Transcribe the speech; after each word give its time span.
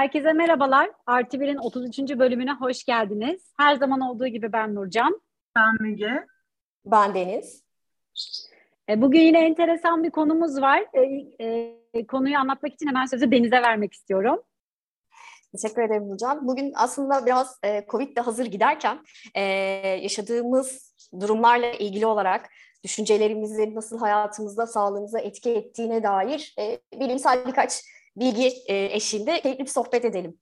Herkese 0.00 0.32
merhabalar. 0.32 0.90
Artı 1.06 1.36
1'in 1.36 1.56
33. 1.56 2.18
bölümüne 2.18 2.52
hoş 2.52 2.84
geldiniz. 2.84 3.52
Her 3.56 3.76
zaman 3.76 4.00
olduğu 4.00 4.26
gibi 4.26 4.52
ben 4.52 4.74
Nurcan. 4.74 5.20
Ben 5.56 5.74
Müge. 5.80 6.26
Ben 6.84 7.14
Deniz. 7.14 7.62
E, 8.88 9.02
bugün 9.02 9.20
yine 9.20 9.44
enteresan 9.44 10.02
bir 10.02 10.10
konumuz 10.10 10.60
var. 10.60 10.84
E, 10.94 11.00
e, 11.94 12.06
konuyu 12.06 12.38
anlatmak 12.38 12.74
için 12.74 12.86
hemen 12.86 13.06
sözü 13.06 13.30
Deniz'e 13.30 13.62
vermek 13.62 13.92
istiyorum. 13.92 14.42
Teşekkür 15.56 15.82
ederim 15.82 16.08
Nurcan. 16.08 16.48
Bugün 16.48 16.72
aslında 16.76 17.26
biraz 17.26 17.58
e, 17.64 17.86
Covid'de 17.90 18.20
hazır 18.20 18.46
giderken 18.46 18.98
e, 19.34 19.42
yaşadığımız 20.02 20.94
durumlarla 21.20 21.70
ilgili 21.70 22.06
olarak 22.06 22.50
düşüncelerimizi 22.84 23.74
nasıl 23.74 23.98
hayatımızda, 23.98 24.66
sağlığımıza 24.66 25.18
etki 25.18 25.50
ettiğine 25.50 26.02
dair 26.02 26.54
e, 26.58 26.78
bilimsel 27.00 27.46
birkaç 27.46 27.82
bilgi 28.16 28.52
e, 28.66 28.84
eşliğinde 28.84 29.40
keyifli 29.40 29.64
bir 29.64 29.70
sohbet 29.70 30.04
edelim 30.04 30.38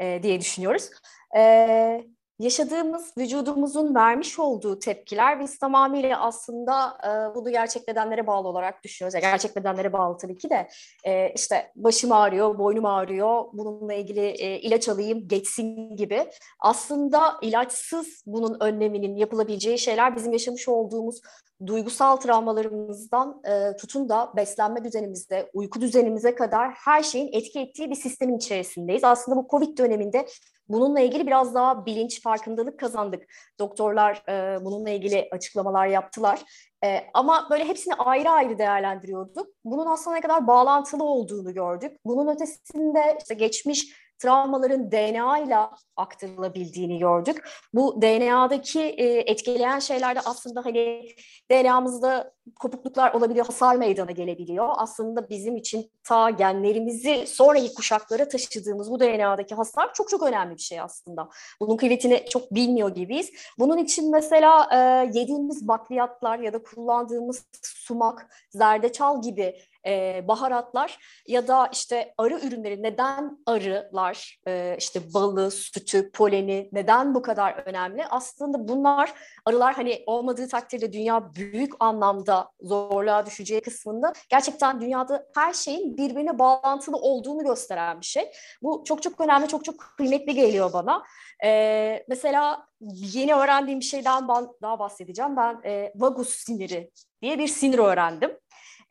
e, 0.00 0.22
diye 0.22 0.40
düşünüyoruz. 0.40 0.90
E, 1.36 2.04
yaşadığımız 2.38 3.12
vücudumuzun 3.18 3.94
vermiş 3.94 4.38
olduğu 4.38 4.78
tepkiler 4.78 5.40
biz 5.40 5.58
tamamıyla 5.58 6.20
aslında 6.20 6.98
e, 7.04 7.34
bunu 7.34 7.50
gerçek 7.50 7.88
nedenlere 7.88 8.26
bağlı 8.26 8.48
olarak 8.48 8.84
düşünüyoruz. 8.84 9.14
Yani 9.14 9.22
gerçek 9.22 9.56
nedenlere 9.56 9.92
bağlı 9.92 10.18
tabii 10.18 10.38
ki 10.38 10.50
de 10.50 10.68
e, 11.04 11.32
işte 11.34 11.72
başım 11.76 12.12
ağrıyor, 12.12 12.58
boynum 12.58 12.84
ağrıyor, 12.84 13.44
bununla 13.52 13.94
ilgili 13.94 14.20
e, 14.20 14.60
ilaç 14.60 14.88
alayım 14.88 15.28
geçsin 15.28 15.96
gibi. 15.96 16.30
Aslında 16.60 17.38
ilaçsız 17.42 18.22
bunun 18.26 18.56
önleminin 18.60 19.16
yapılabileceği 19.16 19.78
şeyler 19.78 20.16
bizim 20.16 20.32
yaşamış 20.32 20.68
olduğumuz 20.68 21.20
duygusal 21.66 22.16
travmalarımızdan 22.16 23.42
e, 23.44 23.76
tutun 23.76 24.08
da 24.08 24.32
beslenme 24.36 24.84
düzenimizde, 24.84 25.50
uyku 25.54 25.80
düzenimize 25.80 26.34
kadar 26.34 26.70
her 26.70 27.02
şeyin 27.02 27.30
etki 27.32 27.60
ettiği 27.60 27.90
bir 27.90 27.94
sistemin 27.94 28.36
içerisindeyiz. 28.36 29.04
Aslında 29.04 29.36
bu 29.36 29.46
Covid 29.50 29.78
döneminde 29.78 30.26
bununla 30.68 31.00
ilgili 31.00 31.26
biraz 31.26 31.54
daha 31.54 31.86
bilinç, 31.86 32.22
farkındalık 32.22 32.78
kazandık. 32.78 33.22
Doktorlar 33.58 34.22
e, 34.28 34.64
bununla 34.64 34.90
ilgili 34.90 35.28
açıklamalar 35.32 35.86
yaptılar. 35.86 36.40
E, 36.84 37.00
ama 37.14 37.46
böyle 37.50 37.64
hepsini 37.64 37.94
ayrı 37.94 38.30
ayrı 38.30 38.58
değerlendiriyorduk. 38.58 39.46
Bunun 39.64 39.86
aslında 39.86 40.16
ne 40.16 40.22
kadar 40.22 40.46
bağlantılı 40.46 41.04
olduğunu 41.04 41.54
gördük. 41.54 41.96
Bunun 42.04 42.34
ötesinde 42.34 43.18
işte 43.20 43.34
geçmiş 43.34 44.07
travmaların 44.18 44.92
DNA 44.92 45.38
ile 45.38 45.56
aktarılabildiğini 45.96 46.98
gördük. 46.98 47.48
Bu 47.74 48.02
DNA'daki 48.02 48.80
e, 48.80 49.04
etkileyen 49.30 49.78
şeylerde 49.78 50.20
aslında 50.20 50.64
hani 50.64 51.08
DNA'mızda 51.50 52.32
kopukluklar 52.60 53.12
olabiliyor, 53.14 53.46
hasar 53.46 53.76
meydana 53.76 54.10
gelebiliyor. 54.10 54.68
Aslında 54.76 55.28
bizim 55.28 55.56
için 55.56 55.90
ta 56.04 56.30
genlerimizi 56.30 57.26
sonraki 57.26 57.74
kuşaklara 57.74 58.28
taşıdığımız 58.28 58.90
bu 58.90 59.00
DNA'daki 59.00 59.54
hasar 59.54 59.94
çok 59.94 60.08
çok 60.08 60.22
önemli 60.22 60.56
bir 60.56 60.62
şey 60.62 60.80
aslında. 60.80 61.28
Bunun 61.60 61.76
kıymetini 61.76 62.24
çok 62.30 62.54
bilmiyor 62.54 62.94
gibiyiz. 62.94 63.30
Bunun 63.58 63.76
için 63.78 64.10
mesela 64.10 64.68
e, 64.72 64.78
yediğimiz 65.18 65.68
bakliyatlar 65.68 66.38
ya 66.38 66.52
da 66.52 66.62
kullandığımız 66.62 67.44
sumak, 67.62 68.26
zerdeçal 68.50 69.22
gibi 69.22 69.56
e, 69.88 70.24
baharatlar 70.28 70.98
ya 71.26 71.48
da 71.48 71.68
işte 71.72 72.14
arı 72.18 72.40
ürünleri 72.40 72.82
neden 72.82 73.38
arılar 73.46 74.38
e, 74.46 74.76
işte 74.78 75.14
balı, 75.14 75.50
sütü, 75.50 76.10
poleni 76.10 76.68
neden 76.72 77.14
bu 77.14 77.22
kadar 77.22 77.52
önemli? 77.66 78.06
Aslında 78.06 78.68
bunlar 78.68 79.12
arılar 79.44 79.74
hani 79.74 80.02
olmadığı 80.06 80.48
takdirde 80.48 80.92
dünya 80.92 81.34
büyük 81.34 81.72
anlamda 81.80 82.50
zorluğa 82.60 83.26
düşeceği 83.26 83.60
kısmında 83.60 84.12
gerçekten 84.28 84.80
dünyada 84.80 85.26
her 85.34 85.52
şeyin 85.52 85.96
birbirine 85.96 86.38
bağlantılı 86.38 86.96
olduğunu 86.96 87.44
gösteren 87.44 88.00
bir 88.00 88.06
şey. 88.06 88.30
Bu 88.62 88.84
çok 88.86 89.02
çok 89.02 89.20
önemli, 89.20 89.48
çok 89.48 89.64
çok 89.64 89.80
kıymetli 89.96 90.34
geliyor 90.34 90.72
bana. 90.72 91.02
Ee, 91.44 92.04
mesela 92.08 92.66
yeni 92.80 93.34
öğrendiğim 93.34 93.80
bir 93.80 93.84
şeyden 93.84 94.28
daha 94.62 94.78
bahsedeceğim. 94.78 95.36
Ben 95.36 95.60
e, 95.64 95.92
vagus 95.96 96.28
siniri 96.28 96.90
diye 97.22 97.38
bir 97.38 97.48
sinir 97.48 97.78
öğrendim. 97.78 98.38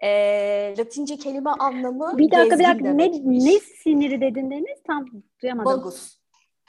E, 0.03 0.75
Latince 0.77 1.17
kelime 1.17 1.49
anlamı 1.49 2.17
Bir 2.17 2.31
dakika 2.31 2.59
bir 2.59 2.63
dakika 2.63 2.89
ne, 2.89 3.11
ne 3.23 3.59
siniri 3.59 4.21
dedin 4.21 4.51
Deniz? 4.51 4.83
Tam 4.87 5.05
duyamadım. 5.41 5.71
Vagus. 5.71 6.17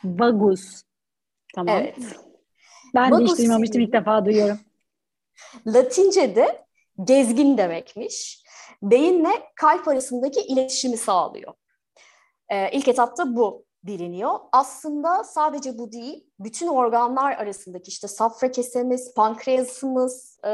Vagus. 0.05 0.83
Tamam. 1.55 1.79
Evet. 1.79 1.97
Ben 2.95 3.13
Vagus 3.13 3.29
de 3.29 3.33
hiç 3.33 3.39
duymamıştım 3.39 3.81
ilk 3.81 3.93
defa 3.93 4.25
duyuyorum. 4.25 4.59
Latince'de 5.67 6.67
gezgin 7.05 7.59
demekmiş. 7.59 8.43
Beyinle 8.83 9.31
kalp 9.57 9.89
arasındaki 9.89 10.41
iletişimi 10.41 10.97
sağlıyor. 10.97 11.53
Ee, 12.49 12.71
ilk 12.71 12.89
etapta 12.89 13.37
bu 13.37 13.65
biliniyor. 13.89 14.39
Aslında 14.53 15.25
sadece 15.25 15.79
bu 15.79 15.93
değil, 15.93 16.27
bütün 16.41 16.67
organlar 16.67 17.33
arasındaki 17.33 17.89
işte 17.89 18.09
safra 18.09 18.51
kesemiz, 18.51 19.15
pankreasımız, 19.15 20.39
e, 20.45 20.49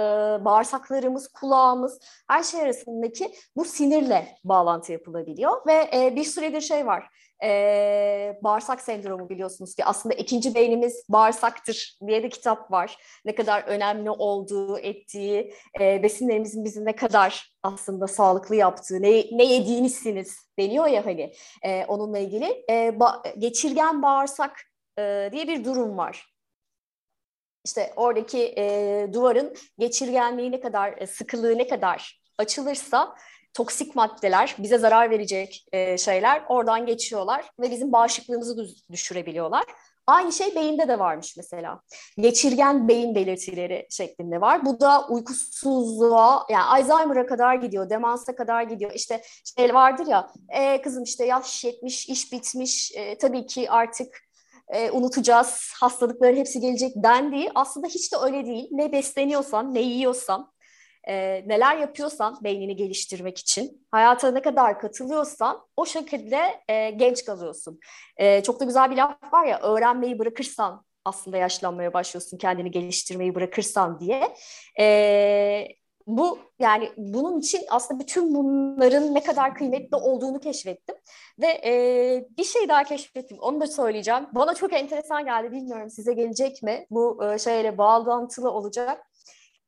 bağırsaklarımız, 0.45 1.29
kulağımız, 1.29 2.01
her 2.29 2.43
şey 2.43 2.61
arasındaki 2.61 3.35
bu 3.57 3.65
sinirle 3.65 4.39
bağlantı 4.45 4.93
yapılabiliyor. 4.93 5.67
Ve 5.67 5.91
e, 5.95 6.17
bir 6.17 6.25
süredir 6.25 6.61
şey 6.61 6.87
var, 6.87 7.09
e, 7.43 8.39
bağırsak 8.43 8.81
sendromu 8.81 9.29
biliyorsunuz 9.29 9.75
ki 9.75 9.85
aslında 9.85 10.15
ikinci 10.15 10.55
beynimiz 10.55 11.05
bağırsaktır 11.09 11.99
diye 12.07 12.23
de 12.23 12.29
kitap 12.29 12.73
var. 12.73 12.97
Ne 13.25 13.35
kadar 13.35 13.63
önemli 13.63 14.11
olduğu, 14.11 14.79
ettiği, 14.79 15.55
e, 15.81 16.03
besinlerimizin 16.03 16.65
bizi 16.65 16.85
ne 16.85 16.97
kadar 16.97 17.53
aslında 17.63 18.07
sağlıklı 18.07 18.57
yaptığı, 18.57 19.03
ne, 19.03 19.11
ne 19.11 19.45
yediğinizsiniz 19.45 20.49
deniyor 20.59 20.87
ya 20.87 21.07
hani 21.07 21.33
e, 21.63 21.85
onunla 21.85 22.19
ilgili. 22.19 22.65
E, 22.71 22.75
ba- 22.75 23.39
geçirgen 23.39 24.03
bağırsak 24.03 24.61
e, 24.99 25.29
diye 25.33 25.49
bir 25.49 25.65
durum 25.65 25.99
var. 25.99 26.35
İşte 27.67 27.93
oradaki 27.97 28.55
e, 28.59 29.09
duvarın 29.13 29.55
geçirgenliği 29.79 30.53
ne 30.53 30.61
kadar, 30.61 30.95
e, 30.99 31.07
sıkılığı 31.07 31.59
ne 31.59 31.69
kadar 31.69 32.21
açılırsa 32.39 33.15
toksik 33.55 33.97
maddeler, 33.97 34.57
bize 34.59 34.79
zarar 34.79 35.11
verecek 35.11 35.67
e, 35.73 35.99
şeyler 35.99 36.43
oradan 36.49 36.87
geçiyorlar 36.87 37.51
ve 37.61 37.71
bizim 37.71 37.93
bağışıklığımızı 37.93 38.67
düşürebiliyorlar. 38.93 39.65
Aynı 40.07 40.33
şey 40.33 40.55
beyinde 40.55 40.89
de 40.89 40.99
varmış 40.99 41.37
mesela. 41.37 41.81
Geçirgen 42.19 42.89
beyin 42.89 43.15
belirtileri 43.15 43.87
şeklinde 43.91 44.41
var. 44.41 44.67
Bu 44.67 44.81
da 44.81 45.07
uykusuzluğa, 45.09 46.47
yani 46.51 46.65
Alzheimer'a 46.65 47.27
kadar 47.27 47.55
gidiyor, 47.55 47.91
demansa 47.91 48.37
kadar 48.37 48.63
gidiyor. 48.63 48.93
İşte 48.95 49.23
şey 49.59 49.75
vardır 49.75 50.07
ya, 50.07 50.31
e, 50.49 50.83
kızım 50.83 51.03
işte 51.03 51.27
yaş 51.27 51.65
yetmiş, 51.65 52.09
iş 52.09 52.33
bitmiş, 52.33 52.93
e, 52.95 53.19
tabii 53.19 53.47
ki 53.47 53.71
artık 53.71 54.21
e, 54.69 54.91
unutacağız, 54.91 55.73
hastalıkların 55.81 56.37
hepsi 56.37 56.61
gelecek 56.61 56.93
dendiği 56.97 57.51
aslında 57.55 57.87
hiç 57.87 58.13
de 58.13 58.17
öyle 58.17 58.47
değil. 58.47 58.69
Ne 58.71 58.93
besleniyorsan, 58.93 59.75
ne 59.75 59.81
yiyorsan, 59.81 60.54
e, 61.09 61.43
neler 61.49 61.77
yapıyorsan 61.77 62.39
beynini 62.45 62.77
geliştirmek 62.77 63.39
için, 63.39 63.87
hayata 63.91 64.31
ne 64.31 64.43
kadar 64.43 64.81
katılıyorsan 64.81 65.61
o 65.77 65.87
şekilde 65.87 66.63
e, 66.69 66.91
genç 66.91 67.25
kalıyorsun. 67.25 67.81
E, 68.17 68.43
çok 68.43 68.61
da 68.61 68.65
güzel 68.65 68.91
bir 68.91 68.97
laf 68.97 69.33
var 69.33 69.47
ya, 69.47 69.61
öğrenmeyi 69.61 70.19
bırakırsan 70.19 70.85
aslında 71.05 71.37
yaşlanmaya 71.37 71.93
başlıyorsun, 71.93 72.39
kendini 72.39 72.71
geliştirmeyi 72.71 73.35
bırakırsan 73.35 74.01
diye. 74.01 74.35
E, 74.81 75.69
bu 76.07 76.39
yani 76.59 76.91
bunun 76.97 77.41
için 77.41 77.61
aslında 77.71 78.01
bütün 78.01 78.35
bunların 78.35 79.15
ne 79.15 79.23
kadar 79.23 79.55
kıymetli 79.55 79.97
olduğunu 79.97 80.41
keşfettim 80.41 80.97
ve 81.41 81.47
e, 81.47 82.27
bir 82.39 82.45
şey 82.45 82.69
daha 82.69 82.85
keşfettim 82.85 83.39
onu 83.41 83.61
da 83.61 83.67
söyleyeceğim 83.67 84.27
bana 84.33 84.55
çok 84.55 84.73
enteresan 84.73 85.25
geldi 85.25 85.53
bilmiyorum 85.53 85.91
size 85.91 86.13
gelecek 86.13 86.63
mi 86.63 86.87
bu 86.91 87.25
e, 87.25 87.39
şeyle 87.39 87.79
bağlantılı 87.79 88.51
olacak 88.51 89.07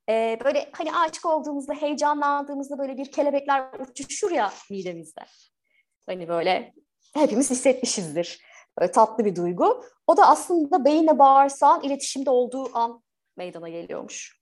e, 0.09 0.39
böyle 0.45 0.71
hani 0.73 0.97
aşık 0.97 1.27
olduğumuzda, 1.27 1.75
heyecanlandığımızda 1.75 2.79
böyle 2.79 2.97
bir 2.97 3.13
kelebekler 3.13 3.71
uçuşur 3.91 4.31
ya 4.31 4.53
midemizde. 4.71 5.21
Hani 6.07 6.29
böyle 6.29 6.75
hepimiz 7.15 7.51
hissetmişizdir. 7.51 8.41
Böyle 8.81 8.93
tatlı 8.93 9.25
bir 9.25 9.37
duygu. 9.37 9.85
O 10.07 10.17
da 10.17 10.29
aslında 10.29 10.85
beyinle 10.85 11.19
bağırsağın 11.19 11.83
iletişimde 11.83 12.31
olduğu 12.31 12.77
an 12.77 13.03
meydana 13.37 13.69
geliyormuş. 13.69 14.41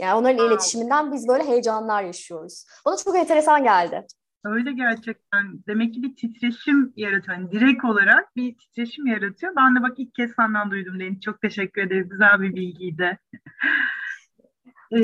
Yani 0.00 0.14
onların 0.14 0.46
iletişiminden 0.46 1.12
biz 1.12 1.28
böyle 1.28 1.44
heyecanlar 1.44 2.02
yaşıyoruz. 2.02 2.66
Bana 2.86 2.96
çok 2.96 3.16
enteresan 3.16 3.62
geldi. 3.62 4.06
Öyle 4.44 4.72
gerçekten. 4.72 5.64
Demek 5.66 5.94
ki 5.94 6.02
bir 6.02 6.16
titreşim 6.16 6.92
yaratıyor. 6.96 7.38
Yani 7.38 7.52
direkt 7.52 7.84
olarak 7.84 8.36
bir 8.36 8.58
titreşim 8.58 9.06
yaratıyor. 9.06 9.56
Ben 9.56 9.76
de 9.76 9.82
bak 9.82 9.98
ilk 9.98 10.14
kez 10.14 10.32
senden 10.36 10.70
duydum 10.70 11.00
Deniz. 11.00 11.20
Çok 11.20 11.40
teşekkür 11.40 11.82
ederim. 11.82 12.08
Güzel 12.08 12.40
bir 12.40 12.54
bilgiydi. 12.54 13.18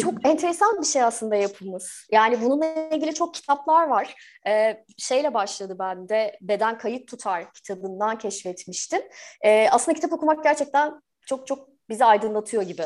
Çok 0.01 0.27
enteresan 0.27 0.81
bir 0.81 0.87
şey 0.87 1.03
aslında 1.03 1.37
yapımız. 1.37 2.07
Yani 2.13 2.43
bununla 2.43 2.67
ilgili 2.67 3.15
çok 3.15 3.35
kitaplar 3.35 3.89
var. 3.89 4.15
Ee, 4.47 4.85
şeyle 4.99 5.35
başladı 5.35 5.77
bende 5.79 6.39
Beden 6.41 6.79
Kayıt 6.79 7.09
Tutar 7.09 7.53
kitabından 7.53 8.19
keşfetmiştim. 8.19 9.03
Ee, 9.45 9.69
aslında 9.71 9.95
kitap 9.95 10.13
okumak 10.13 10.45
gerçekten 10.45 11.01
çok 11.27 11.47
çok 11.47 11.69
bizi 11.89 12.05
aydınlatıyor 12.05 12.63
gibi. 12.63 12.83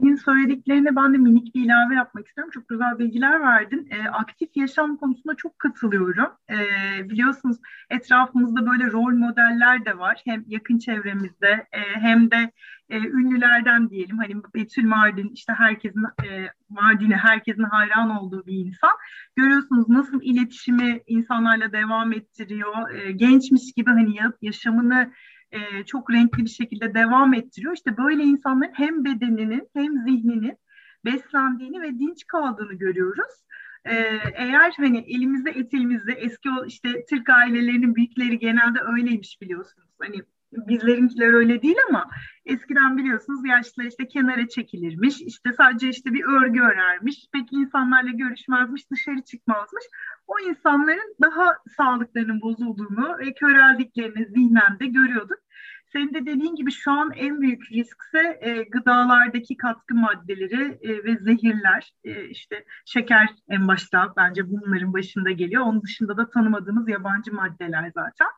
Senin 0.00 0.16
söylediklerine 0.16 0.96
ben 0.96 1.14
de 1.14 1.18
minik 1.18 1.54
bir 1.54 1.64
ilave 1.64 1.94
yapmak 1.94 2.28
istiyorum. 2.28 2.50
Çok 2.54 2.68
güzel 2.68 2.98
bilgiler 2.98 3.40
verdin. 3.40 3.88
E, 3.90 4.08
aktif 4.08 4.56
yaşam 4.56 4.96
konusunda 4.96 5.34
çok 5.34 5.58
katılıyorum. 5.58 6.28
E, 6.50 6.58
biliyorsunuz 7.10 7.56
etrafımızda 7.90 8.66
böyle 8.66 8.92
rol 8.92 9.12
modeller 9.12 9.84
de 9.84 9.98
var. 9.98 10.20
Hem 10.24 10.44
yakın 10.46 10.78
çevremizde 10.78 11.66
e, 11.72 11.80
hem 11.80 12.30
de 12.30 12.52
e, 12.90 12.98
ünlülerden 12.98 13.90
diyelim. 13.90 14.18
Hani 14.18 14.34
Betül 14.54 14.84
Mardin 14.84 15.30
işte 15.34 15.52
herkesin 15.52 16.04
e, 16.24 16.48
Mardin'e 16.68 17.16
herkesin 17.16 17.62
hayran 17.62 18.10
olduğu 18.10 18.46
bir 18.46 18.66
insan. 18.66 18.90
Görüyorsunuz 19.36 19.88
nasıl 19.88 20.22
iletişimi 20.22 21.00
insanlarla 21.06 21.72
devam 21.72 22.12
ettiriyor. 22.12 22.90
E, 22.94 23.12
gençmiş 23.12 23.72
gibi 23.76 23.90
hani 23.90 24.16
yaşamını 24.42 25.12
e, 25.52 25.84
çok 25.84 26.10
renkli 26.10 26.44
bir 26.44 26.50
şekilde 26.50 26.94
devam 26.94 27.34
ettiriyor. 27.34 27.74
İşte 27.74 27.96
böyle 27.96 28.22
insanların 28.22 28.72
hem 28.74 29.04
bedeninin 29.04 29.68
hem 29.74 29.98
zihninin 29.98 30.58
beslendiğini 31.04 31.82
ve 31.82 31.98
dinç 31.98 32.26
kaldığını 32.26 32.74
görüyoruz. 32.74 33.32
Ee, 33.84 34.20
eğer 34.34 34.72
hani 34.76 34.98
elimizde 34.98 35.50
etimizde 35.50 36.12
eski 36.12 36.50
o 36.50 36.64
işte 36.66 37.04
Türk 37.10 37.30
ailelerinin 37.30 37.94
büyükleri 37.94 38.38
genelde 38.38 38.78
öyleymiş 38.80 39.40
biliyorsunuz. 39.40 39.88
Hani 39.98 40.22
bizlerinkiler 40.52 41.32
öyle 41.32 41.62
değil 41.62 41.76
ama 41.88 42.10
eskiden 42.46 42.96
biliyorsunuz 42.96 43.40
yaşlılar 43.44 43.88
işte 43.88 44.08
kenara 44.08 44.48
çekilirmiş. 44.48 45.20
işte 45.20 45.52
sadece 45.52 45.88
işte 45.88 46.14
bir 46.14 46.24
örgü 46.24 46.60
örermiş. 46.60 47.26
Pek 47.32 47.52
insanlarla 47.52 48.10
görüşmezmiş, 48.10 48.90
dışarı 48.90 49.22
çıkmazmış. 49.22 49.84
O 50.26 50.38
insanların 50.48 51.14
daha 51.22 51.56
sağlıklarının 51.76 52.40
bozulduğunu 52.40 53.18
ve 53.18 53.34
köreldiklerini 53.34 54.26
zihnen 54.26 54.78
de 54.80 54.86
görüyorduk. 54.86 55.38
Senin 55.92 56.14
de 56.14 56.26
dediğin 56.26 56.54
gibi 56.54 56.72
şu 56.72 56.92
an 56.92 57.12
en 57.16 57.40
büyük 57.40 57.72
riskse 57.72 58.38
e, 58.40 58.62
gıdalardaki 58.62 59.56
katkı 59.56 59.94
maddeleri 59.94 60.78
e, 60.82 61.04
ve 61.04 61.16
zehirler. 61.16 61.92
E, 62.04 62.24
işte 62.24 62.64
şeker 62.84 63.28
en 63.48 63.68
başta 63.68 64.12
bence 64.16 64.50
bunların 64.50 64.92
başında 64.92 65.30
geliyor. 65.30 65.62
Onun 65.62 65.82
dışında 65.82 66.16
da 66.16 66.30
tanımadığımız 66.30 66.88
yabancı 66.88 67.34
maddeler 67.34 67.90
zaten. 67.94 68.28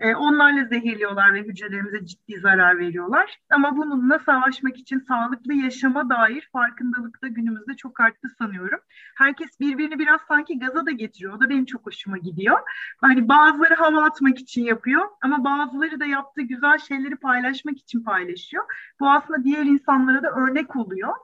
E, 0.00 0.14
onlarla 0.14 0.64
zehirliyorlar 0.64 1.34
ve 1.34 1.42
hücrelerimize 1.42 2.06
ciddi 2.06 2.40
zarar 2.40 2.78
veriyorlar. 2.78 3.38
Ama 3.50 3.76
bununla 3.76 4.18
savaşmak 4.18 4.78
için 4.78 4.98
sağlıklı 4.98 5.54
yaşama 5.54 6.08
dair 6.08 6.48
farkındalık 6.52 7.22
da 7.22 7.28
günümüzde 7.28 7.74
çok 7.76 8.00
arttı 8.00 8.28
sanıyorum. 8.38 8.80
Herkes 9.16 9.60
birbirini 9.60 9.98
biraz 9.98 10.20
sanki 10.28 10.58
gaza 10.58 10.86
da 10.86 10.90
getiriyor. 10.90 11.32
O 11.32 11.40
da 11.40 11.48
benim 11.48 11.64
çok 11.64 11.86
hoşuma 11.86 12.18
gidiyor. 12.18 12.58
Hani 13.00 13.28
bazıları 13.28 13.74
hava 13.74 14.04
atmak 14.04 14.38
için 14.38 14.62
yapıyor 14.62 15.02
ama 15.22 15.44
bazıları 15.44 16.00
da 16.00 16.04
yaptığı 16.04 16.42
güzel 16.42 16.78
şeyleri 16.78 17.16
paylaşmak 17.16 17.78
için 17.78 18.02
paylaşıyor. 18.04 18.64
Bu 19.00 19.10
aslında 19.10 19.44
diğer 19.44 19.64
insanlara 19.64 20.22
da 20.22 20.30
örnek 20.30 20.76
oluyor 20.76 21.14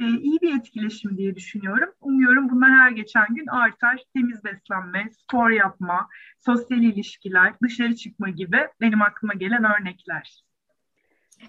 e, 0.00 0.04
iyi 0.06 0.38
bir 0.42 0.56
etkileşim 0.56 1.18
diye 1.18 1.34
düşünüyorum. 1.34 1.92
Umuyorum 2.00 2.50
bunlar 2.50 2.70
her 2.70 2.90
geçen 2.90 3.26
gün 3.34 3.46
artar. 3.46 4.02
Temiz 4.14 4.44
beslenme, 4.44 5.10
spor 5.10 5.50
yapma, 5.50 6.08
sosyal 6.38 6.82
ilişkiler, 6.82 7.52
dışarı 7.62 7.96
çıkma 7.96 8.28
gibi 8.28 8.58
benim 8.80 9.02
aklıma 9.02 9.34
gelen 9.34 9.64
örnekler. 9.64 10.42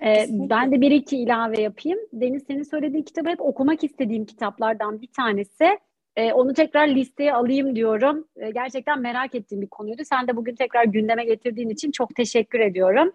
Ee, 0.01 0.25
ben 0.29 0.71
de 0.71 0.81
bir 0.81 0.91
iki 0.91 1.17
ilave 1.17 1.61
yapayım. 1.61 1.99
Deniz 2.13 2.43
senin 2.47 2.63
söylediğin 2.63 3.03
kitabı 3.03 3.29
hep 3.29 3.41
okumak 3.41 3.83
istediğim 3.83 4.25
kitaplardan 4.25 5.01
bir 5.01 5.07
tanesi. 5.07 5.79
Ee, 6.15 6.33
onu 6.33 6.53
tekrar 6.53 6.87
listeye 6.87 7.33
alayım 7.33 7.75
diyorum. 7.75 8.27
Ee, 8.35 8.51
gerçekten 8.51 9.01
merak 9.01 9.35
ettiğim 9.35 9.61
bir 9.61 9.67
konuydu. 9.67 10.01
Sen 10.05 10.27
de 10.27 10.35
bugün 10.35 10.55
tekrar 10.55 10.83
gündeme 10.83 11.25
getirdiğin 11.25 11.69
için 11.69 11.91
çok 11.91 12.15
teşekkür 12.15 12.59
ediyorum. 12.59 13.11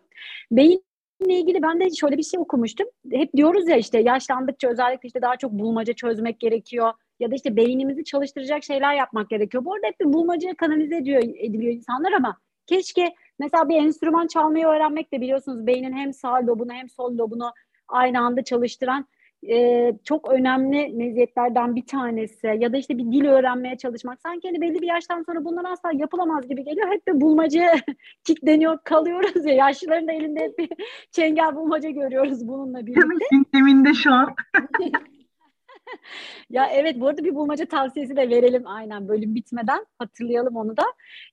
Beyin 0.50 0.84
ile 1.25 1.35
ilgili 1.35 1.63
ben 1.63 1.81
de 1.81 1.91
şöyle 1.91 2.19
bir 2.19 2.23
şey 2.23 2.41
okumuştum. 2.41 2.87
Hep 3.13 3.37
diyoruz 3.37 3.69
ya 3.69 3.77
işte 3.77 4.01
yaşlandıkça 4.01 4.69
özellikle 4.69 5.07
işte 5.07 5.23
daha 5.23 5.37
çok 5.37 5.53
bulmaca 5.53 5.93
çözmek 5.93 6.41
gerekiyor 6.41 6.93
ya 7.21 7.31
da 7.31 7.35
işte 7.35 7.57
beynimizi 7.57 8.05
çalıştıracak 8.05 8.65
şeyler 8.65 8.95
yapmak 8.95 9.31
gerekiyor. 9.31 9.65
Bu 9.65 9.75
arada 9.75 9.87
hep 9.87 10.01
bir 10.01 10.13
bulmacaya 10.13 10.55
kanalize 10.55 10.97
ediyor, 10.97 11.23
ediliyor 11.23 11.73
insanlar 11.73 12.13
ama 12.13 12.37
keşke 12.67 13.15
mesela 13.39 13.69
bir 13.69 13.77
enstrüman 13.77 14.27
çalmayı 14.27 14.67
öğrenmek 14.67 15.13
de 15.13 15.21
biliyorsunuz 15.21 15.67
beynin 15.67 15.93
hem 15.93 16.13
sağ 16.13 16.47
lobunu 16.47 16.73
hem 16.73 16.89
sol 16.89 17.19
lobunu 17.19 17.53
aynı 17.89 18.21
anda 18.21 18.45
çalıştıran 18.45 19.07
e, 19.49 19.93
çok 20.05 20.33
önemli 20.33 20.89
meziyetlerden 20.89 21.77
bir 21.77 21.87
tanesi 21.87 22.47
ya 22.47 22.73
da 22.73 22.77
işte 22.77 22.99
bir 22.99 23.12
dil 23.12 23.25
öğrenmeye 23.25 23.77
çalışmak 23.77 24.21
sanki 24.21 24.49
hani 24.49 24.61
belli 24.61 24.83
bir 24.83 24.87
yaştan 24.87 25.23
sonra 25.23 25.44
bundan 25.44 25.65
asla 25.65 25.91
yapılamaz 25.94 26.49
gibi 26.49 26.65
geliyor. 26.65 26.89
Hep 26.93 27.09
de 27.09 27.21
bulmaca 27.21 27.73
kitleniyor 28.25 28.79
kalıyoruz 28.85 29.44
ya 29.47 29.55
yaşlıların 29.55 30.09
da 30.09 30.12
elinde 30.12 30.41
hep 30.41 30.59
bir 30.59 30.69
çengel 31.11 31.56
bulmaca 31.56 31.91
görüyoruz 31.91 32.49
bununla 32.49 32.87
birlikte. 32.87 33.27
Gündeminde 33.31 33.94
şu 33.94 34.12
an. 34.12 34.35
ya 36.50 36.67
evet 36.67 37.00
bu 37.00 37.09
arada 37.09 37.25
bir 37.25 37.35
bulmaca 37.35 37.67
tavsiyesi 37.67 38.17
de 38.17 38.31
verelim 38.31 38.67
aynen 38.67 39.09
bölüm 39.09 39.35
bitmeden 39.35 39.87
hatırlayalım 39.99 40.56
onu 40.56 40.77
da. 40.77 40.85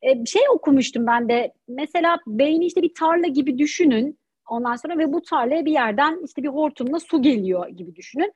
Ee, 0.01 0.25
şey 0.25 0.41
okumuştum 0.53 1.07
ben 1.07 1.29
de 1.29 1.53
mesela 1.67 2.19
beyni 2.27 2.65
işte 2.65 2.81
bir 2.81 2.93
tarla 2.93 3.27
gibi 3.27 3.57
düşünün 3.57 4.18
Ondan 4.49 4.75
sonra 4.75 4.97
ve 4.97 5.13
bu 5.13 5.21
tarlaya 5.21 5.65
bir 5.65 5.71
yerden 5.71 6.25
işte 6.25 6.43
bir 6.43 6.47
hortumla 6.47 6.99
su 6.99 7.21
geliyor 7.21 7.67
gibi 7.67 7.95
düşünün. 7.95 8.33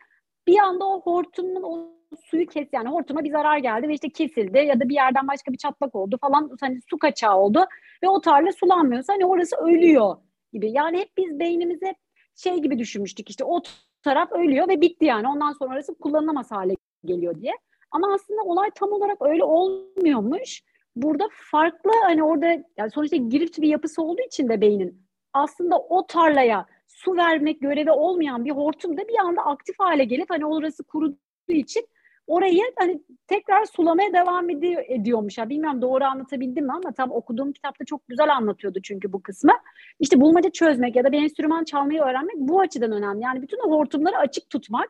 Bir 0.47 0.57
anda 0.59 0.85
o 0.85 1.01
hortumun 1.01 1.63
o 1.63 1.93
suyu 2.25 2.47
kes 2.47 2.67
yani 2.73 2.89
hortuma 2.89 3.23
bir 3.23 3.31
zarar 3.31 3.57
geldi 3.57 3.87
ve 3.87 3.93
işte 3.93 4.09
kesildi 4.09 4.57
ya 4.57 4.79
da 4.79 4.89
bir 4.89 4.93
yerden 4.95 5.27
başka 5.27 5.51
bir 5.51 5.57
çatlak 5.57 5.95
oldu 5.95 6.17
falan 6.21 6.51
hani 6.61 6.79
su 6.89 6.97
kaçağı 6.97 7.37
oldu 7.37 7.65
ve 8.03 8.09
o 8.09 8.21
tarla 8.21 8.51
sulanmıyorsa 8.51 9.13
hani 9.13 9.25
orası 9.25 9.55
ölüyor 9.55 10.15
gibi. 10.53 10.71
Yani 10.71 10.99
hep 10.99 11.09
biz 11.17 11.39
beynimize 11.39 11.95
şey 12.35 12.57
gibi 12.57 12.79
düşünmüştük 12.79 13.29
işte 13.29 13.43
o 13.43 13.61
taraf 14.03 14.31
ölüyor 14.31 14.67
ve 14.67 14.81
bitti 14.81 15.05
yani 15.05 15.27
ondan 15.27 15.51
sonra 15.51 15.73
orası 15.73 15.95
kullanılamaz 15.95 16.51
hale 16.51 16.75
geliyor 17.05 17.41
diye. 17.41 17.53
Ama 17.91 18.13
aslında 18.13 18.41
olay 18.41 18.71
tam 18.75 18.91
olarak 18.91 19.17
öyle 19.21 19.43
olmuyormuş. 19.43 20.63
Burada 20.95 21.29
farklı 21.51 21.91
hani 22.03 22.23
orada 22.23 22.45
yani 22.77 22.91
sonuçta 22.93 23.15
girift 23.15 23.61
bir 23.61 23.67
yapısı 23.67 24.01
olduğu 24.01 24.21
için 24.21 24.49
de 24.49 24.61
beynin 24.61 25.03
aslında 25.33 25.77
o 25.79 26.07
tarlaya 26.07 26.65
su 26.87 27.15
vermek 27.17 27.61
görevi 27.61 27.91
olmayan 27.91 28.45
bir 28.45 28.51
hortum 28.51 28.97
da 28.97 29.07
bir 29.07 29.19
anda 29.19 29.41
aktif 29.41 29.75
hale 29.79 30.03
gelip 30.03 30.29
hani 30.29 30.45
orası 30.45 30.83
kuruduğu 30.83 31.17
için 31.47 31.87
orayı 32.27 32.63
hani 32.79 33.01
tekrar 33.27 33.65
sulamaya 33.65 34.13
devam 34.13 34.49
ediyor, 34.49 34.83
ediyormuş. 34.87 35.37
Ya 35.37 35.49
bilmiyorum 35.49 35.81
doğru 35.81 36.03
anlatabildim 36.03 36.65
mi 36.65 36.73
ama 36.73 36.91
tam 36.91 37.11
okuduğum 37.11 37.53
kitapta 37.53 37.85
çok 37.85 38.07
güzel 38.07 38.35
anlatıyordu 38.35 38.79
çünkü 38.83 39.13
bu 39.13 39.23
kısmı. 39.23 39.53
İşte 39.99 40.21
bulmaca 40.21 40.49
çözmek 40.49 40.95
ya 40.95 41.03
da 41.03 41.11
bir 41.11 41.23
enstrüman 41.23 41.63
çalmayı 41.63 42.01
öğrenmek 42.01 42.35
bu 42.37 42.59
açıdan 42.59 42.91
önemli. 42.91 43.23
Yani 43.23 43.41
bütün 43.41 43.59
o 43.67 43.71
hortumları 43.71 44.17
açık 44.17 44.49
tutmak 44.49 44.89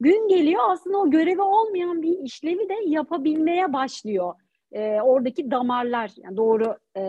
gün 0.00 0.28
geliyor 0.28 0.60
aslında 0.68 0.98
o 0.98 1.10
görevi 1.10 1.42
olmayan 1.42 2.02
bir 2.02 2.18
işlevi 2.18 2.68
de 2.68 2.74
yapabilmeye 2.86 3.72
başlıyor. 3.72 4.34
Ee, 4.72 5.00
oradaki 5.00 5.50
damarlar 5.50 6.10
yani 6.16 6.36
doğru 6.36 6.76
e, 6.96 7.02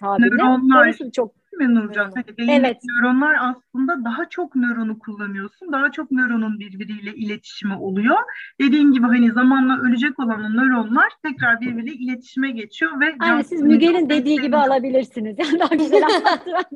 tabirle. 0.00 0.36
Nöronlar. 0.36 0.84
Orası 0.86 1.10
çok 1.10 1.37
mi 1.58 1.74
Nurcan? 1.74 2.12
Hani 2.14 2.38
beyindeki 2.38 2.66
evet. 2.66 2.76
nöronlar 2.84 3.36
aslında 3.40 4.04
daha 4.04 4.28
çok 4.28 4.56
nöronu 4.56 4.98
kullanıyorsun. 4.98 5.72
Daha 5.72 5.92
çok 5.92 6.10
nöronun 6.10 6.60
birbiriyle 6.60 7.14
iletişimi 7.14 7.76
oluyor. 7.76 8.16
Dediğin 8.60 8.92
gibi 8.92 9.06
hani 9.06 9.32
zamanla 9.32 9.80
ölecek 9.80 10.18
olan 10.18 10.56
nöronlar 10.56 11.12
tekrar 11.22 11.60
birbiriyle 11.60 11.94
iletişime 11.94 12.50
geçiyor 12.50 13.00
ve 13.00 13.16
Aynen 13.20 13.42
siz 13.42 13.62
Müge'nin 13.62 14.08
dediği 14.08 14.40
gibi 14.40 14.56
alabilirsiniz. 14.56 15.38
Yani 15.38 15.60
daha 15.60 15.74
güzel 15.74 16.02
anlattı 16.14 16.70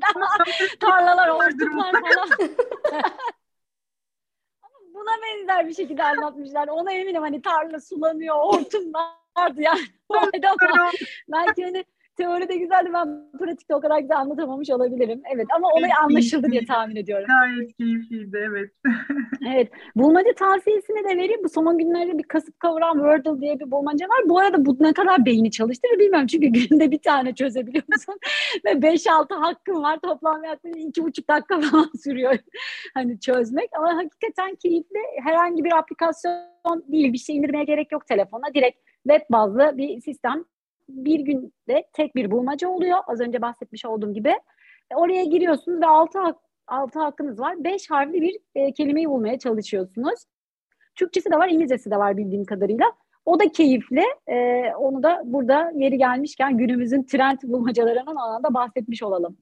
Tarlalar, 0.80 1.30
hortumlar 1.30 1.92
falan. 1.92 2.50
buna 4.94 5.10
benzer 5.22 5.68
bir 5.68 5.74
şekilde 5.74 6.04
anlatmışlar. 6.04 6.68
Ona 6.68 6.92
eminim 6.92 7.22
hani 7.22 7.42
tarla 7.42 7.80
sulanıyor, 7.80 8.36
hortumlar 8.36 9.22
vardı 9.38 9.60
yani. 9.60 9.80
Belki 11.32 11.64
hani 11.64 11.84
teoride 12.16 12.56
güzeldi 12.56 12.90
ben 12.94 13.30
pratikte 13.38 13.74
o 13.74 13.80
kadar 13.80 13.98
güzel 13.98 14.16
anlatamamış 14.16 14.70
olabilirim. 14.70 15.22
Evet 15.34 15.46
ama 15.56 15.68
olay 15.68 15.90
anlaşıldı 16.02 16.50
diye 16.50 16.64
tahmin 16.64 16.96
ediyorum. 16.96 17.26
Gayet 17.28 17.76
keyifliydi 17.76 18.48
evet. 18.48 18.70
evet. 19.54 19.70
Bulmaca 19.96 20.34
tavsiyesini 20.34 21.04
de 21.04 21.16
vereyim. 21.16 21.40
Bu 21.44 21.48
son 21.48 21.78
günlerde 21.78 22.18
bir 22.18 22.22
kasıp 22.22 22.60
kavuran 22.60 22.92
Wordle 22.92 23.40
diye 23.40 23.60
bir 23.60 23.70
bulmaca 23.70 24.06
var. 24.06 24.28
Bu 24.28 24.38
arada 24.38 24.66
bu 24.66 24.76
ne 24.80 24.92
kadar 24.92 25.26
beyni 25.26 25.50
çalıştırır 25.50 25.98
bilmiyorum. 25.98 26.26
Çünkü 26.26 26.46
günde 26.68 26.90
bir 26.90 27.02
tane 27.02 27.34
çözebiliyor 27.34 27.84
musun? 27.88 28.14
Ve 28.64 28.70
5-6 28.70 29.34
hakkım 29.34 29.82
var. 29.82 29.98
Toplam 30.02 30.44
yaklaşık 30.44 30.76
2,5 30.76 31.28
dakika 31.28 31.60
falan 31.60 31.90
sürüyor 32.04 32.34
hani 32.94 33.20
çözmek. 33.20 33.70
Ama 33.78 33.96
hakikaten 33.96 34.54
keyifli. 34.54 34.98
Herhangi 35.24 35.64
bir 35.64 35.78
aplikasyon 35.78 36.84
değil. 36.92 37.12
Bir 37.12 37.18
şey 37.18 37.36
indirmeye 37.36 37.64
gerek 37.64 37.92
yok 37.92 38.06
telefona. 38.06 38.54
Direkt 38.54 38.78
web 39.08 39.20
bazlı 39.30 39.72
bir 39.76 40.00
sistem 40.00 40.44
bir 40.92 41.20
günde 41.20 41.84
tek 41.92 42.16
bir 42.16 42.30
bulmaca 42.30 42.68
oluyor. 42.68 42.98
Az 43.06 43.20
önce 43.20 43.42
bahsetmiş 43.42 43.84
olduğum 43.84 44.14
gibi. 44.14 44.34
E, 44.90 44.96
oraya 44.96 45.24
giriyorsunuz 45.24 45.80
ve 45.80 45.86
altı, 45.86 46.18
altı 46.66 46.98
hakkınız 46.98 47.40
var. 47.40 47.64
Beş 47.64 47.90
harfli 47.90 48.22
bir 48.22 48.38
e, 48.54 48.72
kelimeyi 48.72 49.08
bulmaya 49.08 49.38
çalışıyorsunuz. 49.38 50.24
Türkçesi 50.94 51.30
de 51.30 51.36
var, 51.36 51.48
İngilizcesi 51.48 51.90
de 51.90 51.96
var 51.96 52.16
bildiğim 52.16 52.44
kadarıyla. 52.44 52.92
O 53.24 53.38
da 53.38 53.48
keyifli. 53.52 54.04
E, 54.26 54.66
onu 54.74 55.02
da 55.02 55.22
burada 55.24 55.72
yeri 55.74 55.98
gelmişken 55.98 56.58
günümüzün 56.58 57.02
trend 57.02 57.38
bulmacalarının 57.42 58.16
alanda 58.16 58.54
bahsetmiş 58.54 59.02
olalım. 59.02 59.36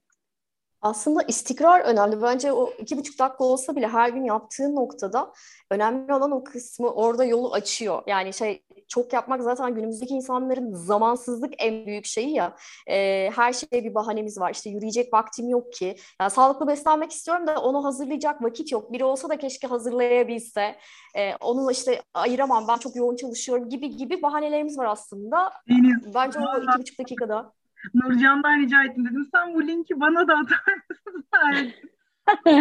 Aslında 0.81 1.21
istikrar 1.23 1.81
önemli. 1.81 2.21
Bence 2.21 2.51
o 2.51 2.69
iki 2.79 2.97
buçuk 2.97 3.19
dakika 3.19 3.43
olsa 3.43 3.75
bile 3.75 3.87
her 3.87 4.09
gün 4.09 4.23
yaptığın 4.23 4.75
noktada 4.75 5.33
önemli 5.71 6.13
olan 6.13 6.31
o 6.31 6.43
kısmı 6.43 6.89
orada 6.89 7.25
yolu 7.25 7.53
açıyor. 7.53 8.03
Yani 8.07 8.33
şey 8.33 8.63
çok 8.91 9.13
yapmak 9.13 9.41
zaten 9.41 9.75
günümüzdeki 9.75 10.13
insanların 10.13 10.73
zamansızlık 10.73 11.53
en 11.57 11.85
büyük 11.85 12.05
şeyi 12.05 12.33
ya. 12.33 12.55
E, 12.87 13.29
her 13.35 13.53
şeye 13.53 13.83
bir 13.83 13.95
bahanemiz 13.95 14.39
var. 14.39 14.51
İşte 14.51 14.69
yürüyecek 14.69 15.13
vaktim 15.13 15.49
yok 15.49 15.73
ki. 15.73 15.95
Yani 16.21 16.31
sağlıklı 16.31 16.67
beslenmek 16.67 17.11
istiyorum 17.11 17.47
da 17.47 17.61
onu 17.61 17.83
hazırlayacak 17.85 18.43
vakit 18.43 18.71
yok. 18.71 18.93
Biri 18.93 19.03
olsa 19.03 19.29
da 19.29 19.37
keşke 19.37 19.67
hazırlayabilse. 19.67 20.75
E, 21.15 21.35
onu 21.35 21.71
işte 21.71 22.01
ayıramam 22.13 22.67
ben 22.67 22.77
çok 22.77 22.95
yoğun 22.95 23.15
çalışıyorum 23.15 23.69
gibi 23.69 23.97
gibi 23.97 24.21
bahanelerimiz 24.21 24.77
var 24.77 24.85
aslında. 24.85 25.51
Deniz, 25.69 26.15
Bence 26.15 26.39
o 26.39 26.63
iki 26.63 26.79
buçuk 26.79 26.99
dakikada 26.99 27.53
Nurcan'dan 27.93 28.59
rica 28.59 28.83
ettim 28.83 29.05
dedim. 29.05 29.29
Sen 29.35 29.53
bu 29.53 29.67
linki 29.67 29.99
bana 29.99 30.27
da 30.27 30.33
atar 30.33 30.73
mısın? 30.89 31.25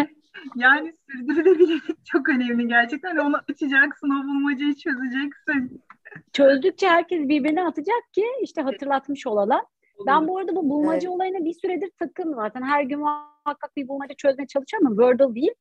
yani 0.56 0.94
sürdürülebilirlik 1.10 2.06
çok 2.06 2.28
önemli 2.28 2.68
gerçekten. 2.68 3.16
Onu 3.16 3.36
açacaksın, 3.50 4.10
o 4.10 4.28
bulmacayı 4.28 4.74
çözeceksin. 4.74 5.82
Çözdükçe 6.32 6.88
herkes 6.88 7.28
birbirine 7.28 7.64
atacak 7.64 8.12
ki 8.12 8.24
işte 8.42 8.62
hatırlatmış 8.62 9.26
olalım. 9.26 9.60
Ben 10.06 10.28
bu 10.28 10.38
arada 10.38 10.56
bu 10.56 10.70
bulmaca 10.70 11.08
evet. 11.08 11.08
olayına 11.08 11.44
bir 11.44 11.54
süredir 11.54 11.90
takım 11.98 12.34
zaten. 12.34 12.62
Her 12.62 12.82
gün 12.82 12.98
muhakkak 12.98 13.76
bir 13.76 13.88
bulmaca 13.88 14.14
çözmeye 14.14 14.46
çalışıyorum 14.46 14.86
ama 14.86 14.96
Wordle 14.96 15.34
değil. 15.34 15.52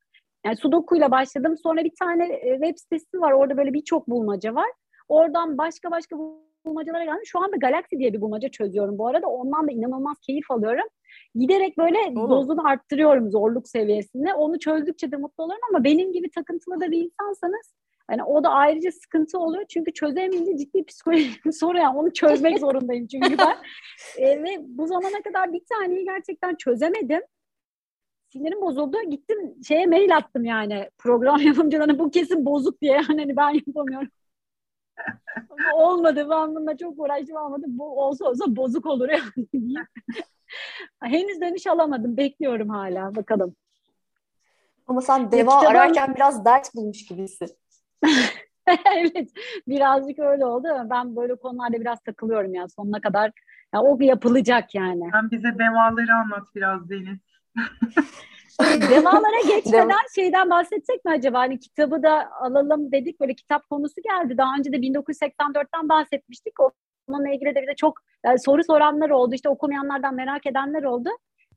Yani 0.46 0.56
Sudoku 0.56 0.96
ile 0.96 1.10
başladım. 1.10 1.54
Sonra 1.62 1.84
bir 1.84 1.92
tane 1.98 2.26
e, 2.26 2.52
web 2.52 2.76
sitesi 2.76 3.20
var. 3.20 3.32
Orada 3.32 3.56
böyle 3.56 3.72
birçok 3.72 4.08
bulmaca 4.08 4.54
var. 4.54 4.70
Oradan 5.08 5.58
başka 5.58 5.90
başka 5.90 6.16
bulmacalara 6.64 7.04
geldim. 7.04 7.26
Şu 7.26 7.38
anda 7.38 7.56
Galaxy 7.56 7.96
diye 7.96 8.12
bir 8.12 8.20
bulmaca 8.20 8.48
çözüyorum 8.48 8.98
bu 8.98 9.08
arada. 9.08 9.26
Ondan 9.26 9.68
da 9.68 9.72
inanılmaz 9.72 10.18
keyif 10.20 10.50
alıyorum. 10.50 10.88
Giderek 11.34 11.78
böyle 11.78 11.98
Olur. 11.98 12.30
dozunu 12.30 12.68
arttırıyorum 12.68 13.30
zorluk 13.30 13.68
seviyesinde. 13.68 14.34
Onu 14.34 14.58
çözdükçe 14.58 15.10
de 15.10 15.16
mutlu 15.16 15.44
oluyorum 15.44 15.64
ama 15.70 15.84
benim 15.84 16.12
gibi 16.12 16.30
takıntılı 16.30 16.80
da 16.80 16.90
bir 16.90 16.98
insansanız 17.04 17.74
hani 18.10 18.24
o 18.24 18.44
da 18.44 18.48
ayrıca 18.48 18.92
sıkıntı 18.92 19.38
oluyor. 19.38 19.64
Çünkü 19.68 19.92
çözemeyince 19.92 20.56
ciddi 20.56 20.84
psikolojik 20.84 21.40
soru 21.54 21.78
yani 21.78 21.98
onu 21.98 22.12
çözmek 22.12 22.58
zorundayım 22.60 23.06
çünkü 23.06 23.38
ben. 23.38 23.56
e, 24.18 24.42
ve 24.42 24.56
bu 24.60 24.86
zamana 24.86 25.22
kadar 25.22 25.52
bir 25.52 25.62
taneyi 25.72 26.04
gerçekten 26.04 26.54
çözemedim 26.54 27.22
sinirim 28.32 28.60
bozuldu. 28.60 28.96
Gittim 29.10 29.54
şeye 29.68 29.86
mail 29.86 30.16
attım 30.16 30.44
yani 30.44 30.90
program 30.98 31.40
yapımcılarına 31.46 31.98
bu 31.98 32.10
kesin 32.10 32.44
bozuk 32.46 32.80
diye 32.80 32.92
yani 32.92 33.06
hani 33.06 33.36
ben 33.36 33.50
yapamıyorum. 33.66 34.08
Olmadı. 35.80 36.26
Ben 36.30 36.54
bununla 36.54 36.76
çok 36.76 36.98
uğraştım 36.98 37.36
olmadı. 37.36 37.64
Bu 37.68 38.04
olsa 38.04 38.24
olsa 38.24 38.56
bozuk 38.56 38.86
olur 38.86 39.08
yani. 39.08 39.46
Henüz 41.02 41.40
dönüş 41.40 41.66
alamadım. 41.66 42.16
Bekliyorum 42.16 42.68
hala. 42.68 43.14
Bakalım. 43.14 43.56
Ama 44.86 45.00
sen 45.00 45.32
deva 45.32 45.60
Kitabın... 45.60 45.74
ararken 45.74 46.14
biraz 46.14 46.44
dert 46.44 46.74
bulmuş 46.74 47.06
gibisin. 47.06 47.48
evet. 48.66 49.30
Birazcık 49.68 50.18
öyle 50.18 50.46
oldu. 50.46 50.68
Ben 50.90 51.16
böyle 51.16 51.34
konularda 51.34 51.80
biraz 51.80 52.00
takılıyorum 52.00 52.54
ya 52.54 52.68
sonuna 52.68 53.00
kadar. 53.00 53.32
Ya 53.74 53.82
o 53.82 53.98
yapılacak 54.00 54.74
yani. 54.74 55.10
Sen 55.12 55.30
bize 55.30 55.58
devaları 55.58 56.14
anlat 56.14 56.46
biraz 56.54 56.90
Deniz. 56.90 57.18
Devalara 58.90 59.40
geçmeden 59.48 60.14
şeyden 60.14 60.50
bahsetsek 60.50 61.04
mi 61.04 61.10
acaba? 61.10 61.38
Hani 61.38 61.58
kitabı 61.58 62.02
da 62.02 62.30
alalım 62.40 62.92
dedik. 62.92 63.20
Böyle 63.20 63.34
kitap 63.34 63.70
konusu 63.70 63.94
geldi. 64.02 64.38
Daha 64.38 64.56
önce 64.58 64.72
de 64.72 64.76
1984'ten 64.76 65.88
bahsetmiştik. 65.88 66.54
Onunla 67.08 67.28
ilgili 67.28 67.54
de 67.54 67.62
bize 67.62 67.74
çok 67.74 67.98
yani 68.24 68.38
soru 68.38 68.64
soranlar 68.64 69.10
oldu. 69.10 69.34
İşte 69.34 69.48
okumayanlardan 69.48 70.14
merak 70.14 70.46
edenler 70.46 70.82
oldu. 70.82 71.08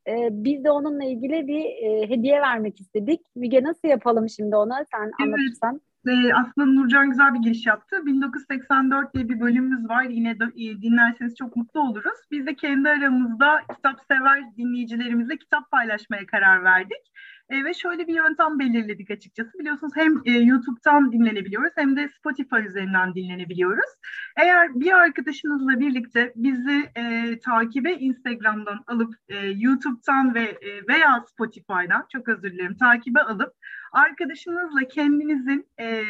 Ee, 0.07 0.29
biz 0.31 0.63
de 0.63 0.71
onunla 0.71 1.03
ilgili 1.03 1.47
bir 1.47 1.65
e, 1.65 2.09
hediye 2.09 2.41
vermek 2.41 2.79
istedik. 2.79 3.21
Müge 3.35 3.63
nasıl 3.63 3.87
yapalım 3.87 4.29
şimdi 4.29 4.55
ona? 4.55 4.85
Sen 4.91 5.03
evet. 5.03 5.13
anlatırsan. 5.21 5.81
E, 6.07 6.33
aslında 6.33 6.65
Nurcan 6.65 7.09
güzel 7.09 7.33
bir 7.33 7.39
giriş 7.39 7.65
yaptı. 7.65 8.05
1984 8.05 9.13
diye 9.13 9.29
bir 9.29 9.39
bölümümüz 9.39 9.89
var. 9.89 10.03
Yine 10.03 10.29
e, 10.29 10.81
dinlerseniz 10.81 11.35
çok 11.35 11.55
mutlu 11.55 11.79
oluruz. 11.79 12.19
Biz 12.31 12.45
de 12.45 12.55
kendi 12.55 12.89
aramızda 12.89 13.59
kitap 13.75 13.99
sever 14.11 14.43
dinleyicilerimizle 14.57 15.37
kitap 15.37 15.71
paylaşmaya 15.71 16.25
karar 16.25 16.63
verdik. 16.63 17.11
E, 17.49 17.63
ve 17.63 17.73
şöyle 17.73 18.07
bir 18.07 18.15
yöntem 18.15 18.59
belirledik 18.59 19.11
açıkçası. 19.11 19.59
Biliyorsunuz 19.59 19.93
hem 19.95 20.21
e, 20.25 20.31
YouTube'dan 20.31 21.11
dinlenebiliyoruz 21.11 21.73
hem 21.75 21.95
de 21.95 22.09
Spotify 22.09 22.67
üzerinden 22.67 23.15
dinlenebiliyoruz. 23.15 23.89
Eğer 24.37 24.79
bir 24.79 24.91
arkadaşınızla 24.91 25.79
birlikte 25.79 26.33
bizi 26.35 26.89
e, 26.95 27.39
takibe 27.39 27.93
Instagram'dan 27.93 28.79
alıp 28.87 29.13
e, 29.29 29.47
YouTube'dan 29.47 30.35
ve 30.35 30.43
e, 30.43 30.87
veya 30.87 31.23
Spotify'dan 31.27 32.05
çok 32.11 32.27
özür 32.27 32.51
dilerim 32.51 32.77
takibe 32.77 33.21
alıp 33.21 33.53
arkadaşınızla 33.93 34.87
kendinizin 34.87 35.67
e, 35.79 36.03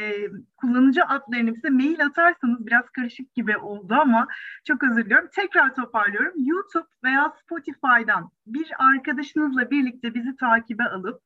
kullanıcı 0.58 1.06
adlarını 1.06 1.56
bize 1.56 1.70
mail 1.70 2.06
atarsanız 2.06 2.68
biraz 2.68 2.90
karışık 2.90 3.36
gibi 3.36 3.58
oldu 3.58 3.94
ama 3.94 4.28
çok 4.63 4.84
özür 4.84 5.06
diliyorum. 5.06 5.30
Tekrar 5.36 5.75
toparlıyorum. 5.75 6.34
YouTube 6.36 6.88
veya 7.04 7.34
Spotify'dan 7.44 8.32
bir 8.48 8.72
arkadaşınızla 8.78 9.72
birlikte 9.72 10.13
bizi 10.13 10.36
takibe 10.36 10.84
alıp 10.84 11.22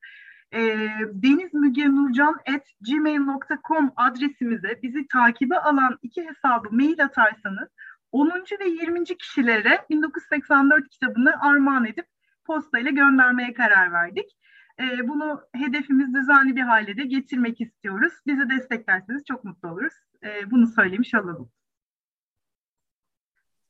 e, 0.53 0.89
denizmügenurcan.gmail.com 1.11 3.91
adresimize 3.95 4.79
bizi 4.83 5.07
takibe 5.07 5.59
alan 5.59 5.97
iki 6.01 6.27
hesabı 6.27 6.69
mail 6.71 7.03
atarsanız 7.03 7.69
10. 8.11 8.29
ve 8.59 8.67
20. 8.67 9.05
kişilere 9.05 9.85
1984 9.89 10.89
kitabını 10.89 11.41
armağan 11.41 11.85
edip 11.85 12.05
postayla 12.45 12.91
göndermeye 12.91 13.53
karar 13.53 13.91
verdik. 13.91 14.37
E, 14.79 15.07
bunu 15.07 15.41
hedefimiz 15.53 16.13
düzenli 16.13 16.55
bir 16.55 16.61
hale 16.61 16.97
de 16.97 17.03
getirmek 17.03 17.61
istiyoruz. 17.61 18.13
Bizi 18.27 18.49
desteklerseniz 18.49 19.23
çok 19.25 19.43
mutlu 19.43 19.69
oluruz. 19.69 19.93
E, 20.23 20.51
bunu 20.51 20.67
söylemiş 20.67 21.15
olalım. 21.15 21.51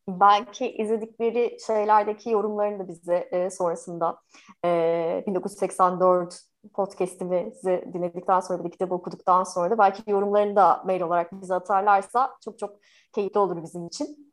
Belki 0.07 0.71
izledikleri 0.71 1.57
şeylerdeki 1.67 2.29
yorumlarını 2.29 2.79
da 2.79 2.87
bize 2.87 3.29
e, 3.31 3.49
sonrasında 3.49 4.21
e, 4.65 5.23
1984 5.27 6.41
podcast'imizi 6.73 7.85
dinledikten 7.93 8.39
sonra 8.39 8.63
bir 8.63 8.71
kitabı 8.71 8.93
okuduktan 8.93 9.43
sonra 9.43 9.69
da 9.69 9.77
belki 9.77 10.11
yorumlarını 10.11 10.55
da 10.55 10.83
mail 10.85 11.01
olarak 11.01 11.41
bize 11.41 11.53
atarlarsa 11.53 12.37
çok 12.45 12.59
çok 12.59 12.79
keyifli 13.15 13.39
olur 13.39 13.63
bizim 13.63 13.87
için 13.87 14.26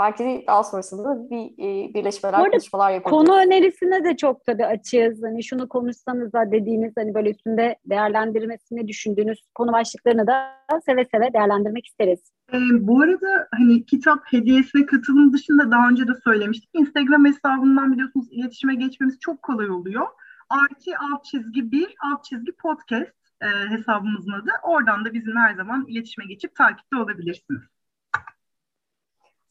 belki 0.00 0.44
daha 0.46 0.64
sonrasında 0.64 1.30
bir 1.30 1.44
e, 1.58 1.94
birleşmeler, 1.94 2.38
Orada 2.38 2.50
konuşmalar 2.50 2.90
yapabiliriz. 2.90 3.28
Konu 3.28 3.38
önerisine 3.38 4.04
de 4.04 4.16
çok 4.16 4.44
tabii 4.46 4.66
açığız. 4.66 5.22
Hani 5.22 5.44
şunu 5.44 5.68
konuşsanız 5.68 6.32
da 6.32 6.52
dediğiniz 6.52 6.92
hani 6.96 7.14
böyle 7.14 7.30
üstünde 7.30 7.76
değerlendirmesini 7.84 8.88
düşündüğünüz 8.88 9.42
konu 9.54 9.72
başlıklarını 9.72 10.26
da 10.26 10.50
seve 10.86 11.04
seve 11.04 11.32
değerlendirmek 11.32 11.86
isteriz. 11.86 12.20
E, 12.52 12.58
bu 12.80 13.02
arada 13.02 13.48
hani 13.54 13.84
kitap 13.86 14.32
hediyesine 14.32 14.86
katılım 14.86 15.32
dışında 15.32 15.70
daha 15.70 15.88
önce 15.88 16.08
de 16.08 16.12
söylemiştik. 16.24 16.70
Instagram 16.72 17.24
hesabından 17.24 17.92
biliyorsunuz 17.92 18.26
iletişime 18.30 18.74
geçmemiz 18.74 19.18
çok 19.20 19.42
kolay 19.42 19.70
oluyor. 19.70 20.06
Artı 20.48 20.90
alt 21.12 21.24
çizgi 21.24 21.72
bir 21.72 21.94
alt 22.12 22.24
çizgi 22.24 22.52
podcast 22.52 23.12
e, 23.40 23.46
hesabımızın 23.70 24.32
adı. 24.32 24.50
Oradan 24.62 25.04
da 25.04 25.12
bizim 25.12 25.36
her 25.36 25.54
zaman 25.54 25.86
iletişime 25.88 26.26
geçip 26.26 26.54
takipte 26.54 26.96
olabilirsiniz. 26.96 27.62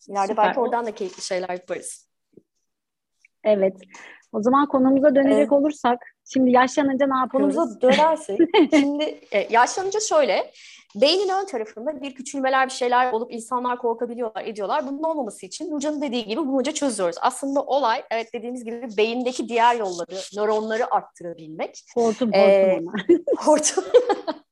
İleride 0.07 0.27
Süper. 0.27 0.45
belki 0.45 0.59
oradan 0.59 0.85
da 0.85 0.95
keyifli 0.95 1.23
şeyler 1.23 1.49
yaparız. 1.49 2.09
Evet. 3.43 3.77
O 4.33 4.41
zaman 4.41 4.67
konumuza 4.67 5.15
dönecek 5.15 5.37
evet. 5.37 5.51
olursak, 5.51 5.99
şimdi 6.33 6.51
yaşlanınca 6.51 7.07
ne 7.07 7.17
yapalım? 7.17 7.51
Konumuza 7.51 7.81
dönersek, 7.81 8.39
şimdi 8.73 9.19
e, 9.31 9.47
yaşlanınca 9.49 9.99
şöyle, 9.99 10.51
beynin 10.95 11.29
ön 11.29 11.45
tarafında 11.45 12.01
bir 12.01 12.15
küçülmeler 12.15 12.67
bir 12.67 12.73
şeyler 12.73 13.11
olup 13.11 13.33
insanlar 13.33 13.77
korkabiliyorlar, 13.77 14.45
ediyorlar. 14.45 14.87
Bunun 14.87 15.03
olmaması 15.03 15.45
için 15.45 15.71
Nurcan'ın 15.71 16.01
dediği 16.01 16.25
gibi 16.25 16.41
bulmaca 16.41 16.71
çözüyoruz. 16.71 17.15
Aslında 17.21 17.63
olay, 17.63 18.03
evet 18.11 18.33
dediğimiz 18.33 18.63
gibi 18.63 18.87
beyindeki 18.97 19.49
diğer 19.49 19.75
yolları, 19.75 20.15
nöronları 20.35 20.93
arttırabilmek. 20.93 21.83
Hortum, 21.95 22.31
hortum. 22.31 22.33
Ee, 22.33 22.81
hortum. 23.37 23.83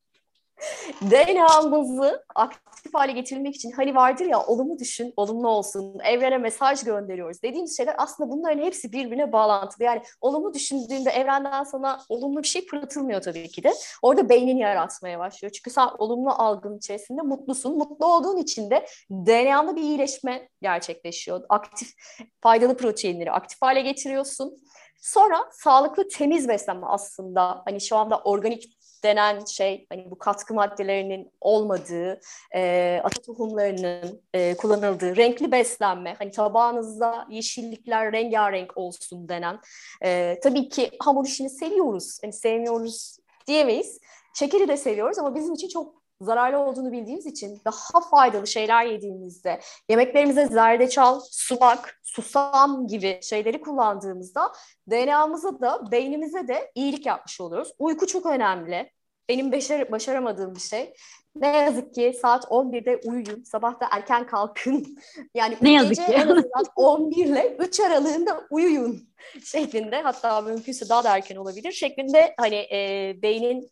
DNA'mızı 1.02 2.26
aktif 2.36 2.94
hale 2.94 3.12
getirmek 3.12 3.56
için 3.56 3.72
hani 3.72 3.96
vardır 3.96 4.26
ya 4.26 4.46
olumlu 4.46 4.80
düşün, 4.80 5.14
olumlu 5.18 5.48
olsun, 5.48 6.00
evrene 6.04 6.38
mesaj 6.38 6.84
gönderiyoruz 6.84 7.44
dediğimiz 7.44 7.78
şeyler 7.78 7.96
aslında 7.98 8.30
bunların 8.30 8.64
hepsi 8.64 8.92
birbirine 8.92 9.32
bağlantılı. 9.32 9.84
Yani 9.84 10.02
olumlu 10.22 10.54
düşündüğünde 10.54 11.10
evrenden 11.10 11.64
sana 11.64 12.00
olumlu 12.10 12.44
bir 12.44 12.48
şey 12.48 12.66
fırlatılmıyor 12.68 13.22
tabii 13.22 13.48
ki 13.50 13.64
de. 13.64 13.74
Orada 14.02 14.30
beynini 14.30 14.60
yaratmaya 14.60 15.20
başlıyor. 15.20 15.52
Çünkü 15.52 15.70
sen 15.70 15.88
olumlu 15.98 16.30
algın 16.32 16.78
içerisinde 16.78 17.22
mutlusun. 17.22 17.78
Mutlu 17.78 18.06
olduğun 18.06 18.38
için 18.38 18.70
de 18.70 18.86
DNA'nda 19.12 19.76
bir 19.76 19.82
iyileşme 19.82 20.50
gerçekleşiyor. 20.62 21.44
Aktif 21.50 21.94
faydalı 22.42 22.78
proteinleri 22.78 23.32
aktif 23.32 23.62
hale 23.62 23.82
getiriyorsun. 23.82 24.58
Sonra 25.02 25.50
sağlıklı 25.52 26.08
temiz 26.08 26.48
beslenme 26.48 26.88
aslında 26.88 27.62
hani 27.66 27.82
şu 27.82 27.96
anda 27.96 28.20
organik 28.20 28.76
denen 29.04 29.46
şey 29.46 29.86
hani 29.89 30.12
bu 30.12 30.18
katkı 30.18 30.54
maddelerinin 30.54 31.32
olmadığı, 31.42 32.20
e, 32.56 33.01
ata 33.04 33.22
tohumlarının 33.22 34.22
e, 34.34 34.58
kullanıldığı, 34.58 35.16
renkli 35.16 35.51
beslenme, 35.51 36.16
hani 36.20 36.32
tabağınızda 36.32 37.27
yeşillikler 37.30 38.12
rengarenk 38.12 38.77
olsun 38.77 39.30
denen. 39.30 39.60
E, 40.04 40.39
tabii 40.44 40.70
ki 40.70 40.92
hamur 41.00 41.25
işini 41.25 41.50
seviyoruz, 41.50 42.18
hani 42.22 42.34
sevmiyoruz 42.34 43.18
diyemeyiz. 43.48 44.00
Şekeri 44.34 44.68
de 44.68 44.77
seviyoruz 44.77 45.20
ama 45.20 45.36
bizim 45.36 45.54
için 45.54 45.68
çok 45.68 45.97
zararlı 46.22 46.60
olduğunu 46.60 46.92
bildiğimiz 46.92 47.26
için 47.26 47.62
daha 47.66 48.02
faydalı 48.10 48.48
şeyler 48.48 48.86
yediğimizde, 48.86 49.60
yemeklerimize 49.90 50.48
zerdeçal, 50.48 51.20
sumak, 51.32 52.00
susam 52.04 52.88
gibi 52.88 53.20
şeyleri 53.22 53.62
kullandığımızda 53.62 54.52
DNA'mıza 54.92 55.62
da 55.62 55.92
beynimize 55.92 56.48
de 56.48 56.72
iyilik 56.76 57.06
yapmış 57.06 57.42
oluyoruz. 57.42 57.74
Uyku 57.80 58.08
çok 58.08 58.26
önemli. 58.26 58.92
Benim 59.30 59.52
beşer, 59.52 59.92
başaramadığım 59.92 60.56
bir 60.56 60.60
şey. 60.60 60.94
Ne 61.36 61.58
yazık 61.58 61.94
ki 61.94 62.14
saat 62.22 62.44
11'de 62.46 63.00
uyuyun, 63.06 63.44
sabah 63.44 63.80
da 63.82 63.88
erken 63.92 64.28
kalkın. 64.28 64.98
Yani 65.36 65.58
ne 65.62 65.74
yazık 65.74 65.96
ki. 65.96 66.02
en 66.02 66.28
azından 66.28 66.66
11 66.76 67.26
ile 67.26 67.56
3 67.60 67.80
aralığında 67.80 68.48
uyuyun 68.50 69.10
şeklinde. 69.44 70.02
Hatta 70.02 70.42
mümkünse 70.42 70.90
daha 70.90 71.04
da 71.04 71.16
erken 71.16 71.36
olabilir 71.36 71.72
şeklinde 71.72 72.34
hani 72.38 72.56
e, 72.56 73.14
beynin 73.22 73.72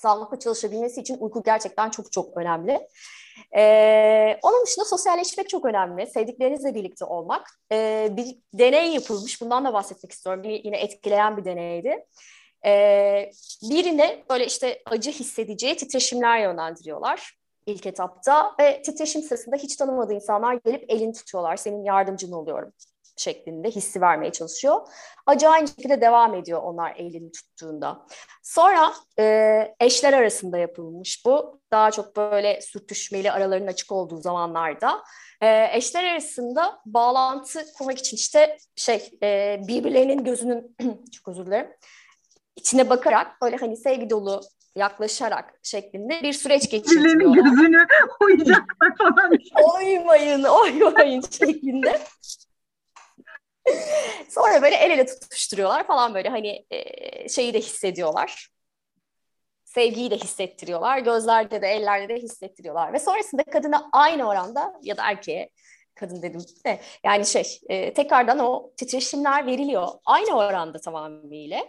sağlıklı 0.00 0.38
çalışabilmesi 0.38 1.00
için 1.00 1.16
uyku 1.20 1.42
gerçekten 1.42 1.90
çok 1.90 2.12
çok 2.12 2.36
önemli. 2.36 2.88
Ee, 3.56 4.38
onun 4.42 4.66
dışında 4.66 4.84
sosyalleşmek 4.84 5.48
çok 5.48 5.64
önemli. 5.64 6.06
Sevdiklerinizle 6.06 6.74
birlikte 6.74 7.04
olmak. 7.04 7.50
Ee, 7.72 8.08
bir 8.10 8.38
deney 8.54 8.94
yapılmış. 8.94 9.40
Bundan 9.40 9.64
da 9.64 9.72
bahsetmek 9.72 10.12
istiyorum. 10.12 10.42
Bir, 10.42 10.64
yine 10.64 10.80
etkileyen 10.80 11.36
bir 11.36 11.44
deneydi. 11.44 12.06
Ee, 12.66 13.30
birine 13.70 14.24
böyle 14.30 14.46
işte 14.46 14.82
acı 14.86 15.10
hissedeceği 15.10 15.76
titreşimler 15.76 16.40
yönlendiriyorlar 16.40 17.40
ilk 17.66 17.86
etapta 17.86 18.54
ve 18.60 18.82
titreşim 18.82 19.22
sırasında 19.22 19.56
hiç 19.56 19.76
tanımadığı 19.76 20.14
insanlar 20.14 20.54
gelip 20.64 20.84
elini 20.88 21.12
tutuyorlar. 21.12 21.56
Senin 21.56 21.84
yardımcın 21.84 22.32
oluyorum 22.32 22.72
şeklinde 23.20 23.70
hissi 23.70 24.00
vermeye 24.00 24.32
çalışıyor. 24.32 24.80
Acı 25.26 25.48
aynı 25.48 25.68
şekilde 25.68 26.00
devam 26.00 26.34
ediyor 26.34 26.62
onlar 26.62 26.94
elini 26.96 27.32
tuttuğunda. 27.32 28.06
Sonra 28.42 28.92
e, 29.18 29.74
eşler 29.80 30.12
arasında 30.12 30.58
yapılmış 30.58 31.24
bu. 31.26 31.60
Daha 31.70 31.90
çok 31.90 32.16
böyle 32.16 32.60
sürtüşmeli 32.60 33.32
araların 33.32 33.66
açık 33.66 33.92
olduğu 33.92 34.20
zamanlarda. 34.20 35.02
E, 35.42 35.68
eşler 35.72 36.04
arasında 36.04 36.80
bağlantı 36.86 37.72
kurmak 37.78 37.98
için 37.98 38.16
işte 38.16 38.56
şey 38.76 39.10
e, 39.22 39.60
birbirlerinin 39.68 40.24
gözünün 40.24 40.76
çok 41.12 41.28
özür 41.28 41.46
dilerim 41.46 41.70
içine 42.56 42.90
bakarak 42.90 43.42
böyle 43.42 43.56
hani 43.56 43.76
sevgi 43.76 44.10
dolu 44.10 44.40
yaklaşarak 44.76 45.54
şeklinde 45.62 46.20
bir 46.22 46.32
süreç 46.32 46.70
geçiriyorlar. 46.70 47.14
Birbirlerinin 47.14 47.44
gözünü 47.44 47.86
oyacaklar 48.20 48.96
falan. 48.98 49.32
oymayın, 49.74 50.44
oymayın 50.44 51.22
şeklinde. 51.30 52.00
Sonra 54.28 54.62
böyle 54.62 54.76
el 54.76 54.90
ele 54.90 55.06
tutuşturuyorlar 55.06 55.86
falan 55.86 56.14
böyle 56.14 56.28
hani 56.28 56.66
e, 56.70 57.28
şeyi 57.28 57.54
de 57.54 57.58
hissediyorlar. 57.58 58.48
Sevgiyi 59.64 60.10
de 60.10 60.16
hissettiriyorlar. 60.16 60.98
Gözlerde 60.98 61.62
de 61.62 61.68
ellerde 61.68 62.08
de 62.08 62.18
hissettiriyorlar. 62.18 62.92
Ve 62.92 62.98
sonrasında 62.98 63.44
kadına 63.44 63.88
aynı 63.92 64.28
oranda 64.28 64.72
ya 64.82 64.96
da 64.96 65.02
erkeğe 65.10 65.50
kadın 65.94 66.22
dedim 66.22 66.40
de 66.66 66.80
yani 67.04 67.26
şey 67.26 67.60
e, 67.68 67.94
tekrardan 67.94 68.38
o 68.38 68.72
titreşimler 68.76 69.46
veriliyor. 69.46 69.88
Aynı 70.06 70.36
oranda 70.36 70.78
tamamıyla. 70.80 71.64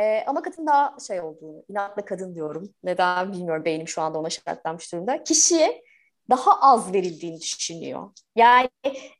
E, 0.00 0.24
ama 0.26 0.42
kadın 0.42 0.66
daha 0.66 0.96
şey 1.06 1.20
olduğunu, 1.20 1.64
inatla 1.68 2.04
kadın 2.04 2.34
diyorum. 2.34 2.74
Neden 2.82 3.32
bilmiyorum 3.32 3.64
beynim 3.64 3.88
şu 3.88 4.02
anda 4.02 4.18
ona 4.18 4.30
şartlanmış 4.30 4.92
durumda. 4.92 5.24
Kişiye 5.24 5.82
daha 6.30 6.60
az 6.60 6.92
verildiğini 6.92 7.40
düşünüyor. 7.40 8.10
Yani 8.36 8.70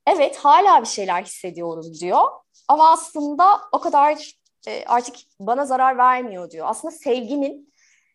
evet 0.06 0.36
hala 0.36 0.80
bir 0.82 0.86
şeyler 0.86 1.22
hissediyorum 1.22 1.84
diyor 2.00 2.22
ama 2.68 2.90
aslında 2.90 3.60
o 3.72 3.80
kadar 3.80 4.32
e, 4.68 4.84
artık 4.86 5.16
bana 5.40 5.66
zarar 5.66 5.98
vermiyor 5.98 6.50
diyor. 6.50 6.66
Aslında 6.68 6.94
sevginin, 6.94 7.72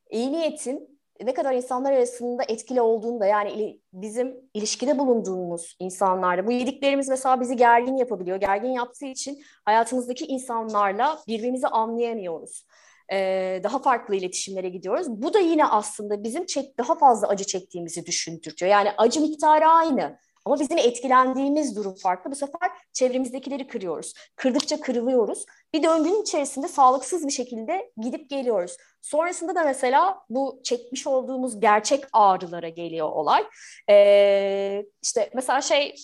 iyi 0.09 0.31
niyetin 0.31 0.99
ne 1.23 1.33
kadar 1.33 1.53
insanlar 1.53 1.91
arasında 1.91 2.43
etkili 2.47 2.81
olduğunu 2.81 3.19
da 3.19 3.25
yani 3.25 3.79
bizim 3.93 4.35
ilişkide 4.53 4.99
bulunduğumuz 4.99 5.75
insanlarla 5.79 6.47
bu 6.47 6.51
yediklerimiz 6.51 7.09
mesela 7.09 7.41
bizi 7.41 7.55
gergin 7.55 7.97
yapabiliyor. 7.97 8.37
Gergin 8.37 8.69
yaptığı 8.69 9.05
için 9.05 9.43
hayatımızdaki 9.65 10.25
insanlarla 10.25 11.19
birbirimizi 11.27 11.67
anlayamıyoruz 11.67 12.65
e, 13.11 13.59
daha 13.63 13.79
farklı 13.79 14.15
iletişimlere 14.15 14.69
gidiyoruz. 14.69 15.07
Bu 15.09 15.33
da 15.33 15.39
yine 15.39 15.65
aslında 15.65 16.23
bizim 16.23 16.45
çek, 16.45 16.77
daha 16.77 16.95
fazla 16.95 17.27
acı 17.27 17.43
çektiğimizi 17.43 18.05
düşündürtüyor. 18.05 18.71
Yani 18.71 18.89
acı 18.97 19.21
miktarı 19.21 19.67
aynı 19.67 20.19
ama 20.45 20.59
bizim 20.59 20.77
etkilendiğimiz 20.77 21.75
durum 21.75 21.95
farklı. 21.95 22.31
Bu 22.31 22.35
sefer 22.35 22.71
çevremizdekileri 22.93 23.67
kırıyoruz. 23.67 24.13
Kırdıkça 24.35 24.79
kırılıyoruz. 24.81 25.45
Bir 25.73 25.83
döngünün 25.83 26.21
içerisinde 26.21 26.67
sağlıksız 26.67 27.27
bir 27.27 27.31
şekilde 27.31 27.91
gidip 27.97 28.29
geliyoruz. 28.29 28.77
Sonrasında 29.01 29.55
da 29.55 29.63
mesela 29.63 30.17
bu 30.29 30.61
çekmiş 30.63 31.07
olduğumuz 31.07 31.59
gerçek 31.59 32.03
ağrılara 32.13 32.69
geliyor 32.69 33.09
olay. 33.09 33.43
Ee, 33.89 34.85
işte 35.03 35.29
mesela 35.33 35.61
şey 35.61 35.95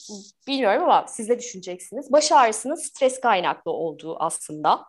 bilmiyorum 0.48 0.84
ama 0.84 1.06
siz 1.08 1.30
de 1.30 1.40
düşüneceksiniz. 1.40 2.12
Baş 2.12 2.32
ağrısının 2.32 2.76
stres 2.76 3.20
kaynaklı 3.20 3.72
olduğu 3.72 4.16
aslında. 4.20 4.86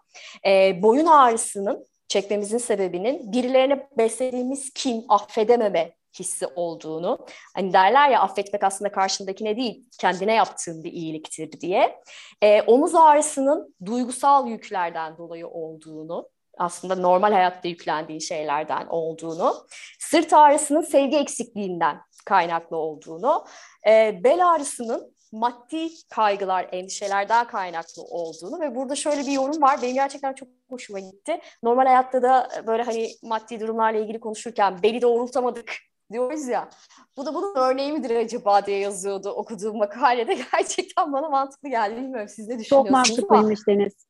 Ee, 0.46 0.82
boyun 0.82 1.06
ağrısının 1.06 1.86
çekmemizin 2.08 2.58
sebebinin 2.58 3.32
birilerine 3.32 3.88
beslediğimiz 3.98 4.70
kim 4.74 5.04
affedememe 5.08 5.94
hissi 6.18 6.46
olduğunu. 6.46 7.26
Hani 7.54 7.72
derler 7.72 8.10
ya 8.10 8.20
affetmek 8.20 8.64
aslında 8.64 8.92
karşındakine 8.92 9.56
değil 9.56 9.84
kendine 10.00 10.34
yaptığın 10.34 10.84
bir 10.84 10.92
iyiliktir 10.92 11.60
diye. 11.60 12.02
E, 12.42 12.62
omuz 12.62 12.94
ağrısının 12.94 13.74
duygusal 13.84 14.48
yüklerden 14.48 15.18
dolayı 15.18 15.48
olduğunu 15.48 16.28
aslında 16.58 16.94
normal 16.94 17.32
hayatta 17.32 17.68
yüklendiği 17.68 18.20
şeylerden 18.20 18.86
olduğunu, 18.86 19.54
sırt 19.98 20.32
ağrısının 20.32 20.82
sevgi 20.82 21.16
eksikliğinden 21.16 22.00
kaynaklı 22.24 22.76
olduğunu, 22.76 23.44
e, 23.88 24.20
bel 24.24 24.48
ağrısının 24.48 25.15
maddi 25.38 25.88
kaygılar, 26.10 26.68
endişelerden 26.72 27.46
kaynaklı 27.46 28.02
olduğunu 28.02 28.60
ve 28.60 28.74
burada 28.74 28.96
şöyle 28.96 29.20
bir 29.20 29.32
yorum 29.32 29.62
var. 29.62 29.82
Benim 29.82 29.94
gerçekten 29.94 30.32
çok 30.32 30.48
hoşuma 30.70 30.98
gitti. 30.98 31.40
Normal 31.62 31.86
hayatta 31.86 32.22
da 32.22 32.48
böyle 32.66 32.82
hani 32.82 33.08
maddi 33.22 33.60
durumlarla 33.60 33.98
ilgili 33.98 34.20
konuşurken 34.20 34.82
beli 34.82 35.02
doğrultamadık 35.02 35.72
diyoruz 36.12 36.48
ya. 36.48 36.68
Bu 37.16 37.26
da 37.26 37.34
bunun 37.34 37.54
örneği 37.56 37.92
midir 37.92 38.16
acaba 38.16 38.66
diye 38.66 38.78
yazıyordu 38.78 39.30
okuduğum 39.30 39.76
makalede. 39.76 40.34
Gerçekten 40.52 41.12
bana 41.12 41.28
mantıklı 41.28 41.68
geldi. 41.68 41.96
Bilmiyorum 41.96 42.28
siz 42.28 42.48
ne 42.48 42.58
düşünüyorsunuz 42.58 42.68
Çok 42.68 43.30
mantıklıymış 43.30 43.66
Deniz. 43.68 44.06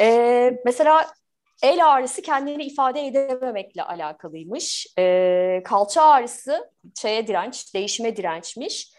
Ee, 0.00 0.60
mesela 0.64 1.06
el 1.62 1.86
ağrısı 1.86 2.22
kendini 2.22 2.64
ifade 2.64 3.06
edememekle 3.06 3.82
alakalıymış. 3.82 4.86
Ee, 4.98 5.62
kalça 5.64 6.02
ağrısı 6.02 6.70
şeye 7.00 7.26
direnç, 7.26 7.74
değişime 7.74 8.16
dirençmiş. 8.16 8.94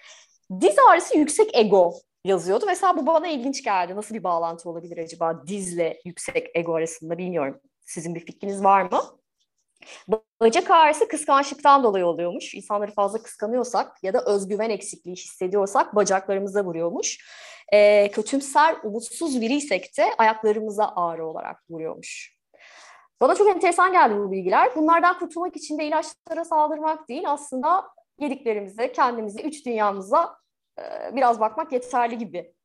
Diz 0.61 0.75
ağrısı 0.89 1.17
yüksek 1.17 1.57
ego 1.57 1.93
yazıyordu. 2.25 2.65
Mesela 2.67 2.97
bu 2.97 3.05
bana 3.05 3.27
ilginç 3.27 3.63
geldi. 3.63 3.95
Nasıl 3.95 4.15
bir 4.15 4.23
bağlantı 4.23 4.69
olabilir 4.69 4.97
acaba 4.97 5.47
dizle 5.47 6.01
yüksek 6.05 6.49
ego 6.55 6.73
arasında 6.73 7.17
bilmiyorum. 7.17 7.61
Sizin 7.81 8.15
bir 8.15 8.25
fikriniz 8.25 8.63
var 8.63 8.81
mı? 8.81 9.01
Bacak 10.41 10.71
ağrısı 10.71 11.07
kıskançlıktan 11.07 11.83
dolayı 11.83 12.05
oluyormuş. 12.05 12.55
İnsanları 12.55 12.91
fazla 12.91 13.23
kıskanıyorsak 13.23 14.03
ya 14.03 14.13
da 14.13 14.25
özgüven 14.25 14.69
eksikliği 14.69 15.15
hissediyorsak 15.15 15.95
bacaklarımıza 15.95 16.65
vuruyormuş. 16.65 17.17
E, 17.73 18.11
kötümser, 18.11 18.75
umutsuz 18.83 19.41
biriysek 19.41 19.97
de 19.97 20.05
ayaklarımıza 20.17 20.93
ağrı 20.95 21.27
olarak 21.27 21.63
vuruyormuş. 21.69 22.35
Bana 23.21 23.35
çok 23.35 23.49
enteresan 23.49 23.91
geldi 23.91 24.17
bu 24.17 24.31
bilgiler. 24.31 24.75
Bunlardan 24.75 25.19
kurtulmak 25.19 25.55
için 25.55 25.79
de 25.79 25.85
ilaçlara 25.85 26.45
saldırmak 26.45 27.09
değil 27.09 27.23
aslında 27.27 27.83
yediklerimize, 28.19 28.91
kendimize, 28.91 29.41
üç 29.41 29.65
dünyamıza 29.65 30.37
e, 30.79 31.15
biraz 31.15 31.39
bakmak 31.39 31.71
yeterli 31.71 32.17
gibi. 32.17 32.55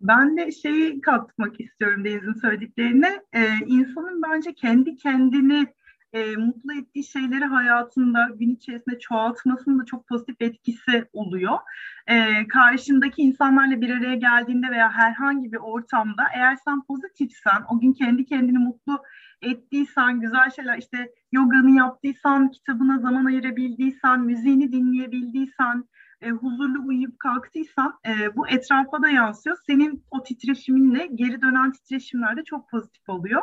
Ben 0.00 0.36
de 0.36 0.52
şeyi 0.52 1.00
katmak 1.00 1.60
istiyorum 1.60 2.04
Deniz'in 2.04 2.40
söylediklerine. 2.40 3.22
Ee, 3.32 3.48
insanın 3.66 4.22
bence 4.22 4.54
kendi 4.54 4.96
kendini 4.96 5.66
e, 6.14 6.36
mutlu 6.36 6.72
ettiği 6.72 7.04
şeyleri 7.04 7.44
hayatında 7.44 8.28
gün 8.38 8.54
içerisinde 8.54 8.98
çoğaltmasının 8.98 9.78
da 9.78 9.84
çok 9.84 10.08
pozitif 10.08 10.36
etkisi 10.40 11.08
oluyor. 11.12 11.58
E, 12.06 12.48
karşındaki 12.48 13.22
insanlarla 13.22 13.80
bir 13.80 13.90
araya 13.90 14.14
geldiğinde 14.14 14.70
veya 14.70 14.92
herhangi 14.92 15.52
bir 15.52 15.58
ortamda 15.58 16.22
eğer 16.34 16.56
sen 16.64 16.82
pozitifsen, 16.82 17.62
o 17.70 17.80
gün 17.80 17.92
kendi 17.92 18.24
kendini 18.24 18.58
mutlu 18.58 19.02
ettiysen, 19.42 20.20
güzel 20.20 20.50
şeyler 20.50 20.78
işte 20.78 21.12
yoganı 21.32 21.70
yaptıysan, 21.70 22.50
kitabına 22.50 22.98
zaman 22.98 23.24
ayırabildiysen, 23.24 24.20
müziğini 24.20 24.72
dinleyebildiysen, 24.72 25.84
e, 26.20 26.30
huzurlu 26.30 26.86
uyuyup 26.86 27.18
kalktıysan 27.18 27.98
e, 28.06 28.36
bu 28.36 28.48
etrafa 28.48 29.02
da 29.02 29.08
yansıyor. 29.08 29.56
Senin 29.66 30.04
o 30.10 30.22
titreşiminle 30.22 31.06
geri 31.06 31.42
dönen 31.42 31.72
titreşimler 31.72 32.36
de 32.36 32.44
çok 32.44 32.70
pozitif 32.70 33.08
oluyor. 33.08 33.42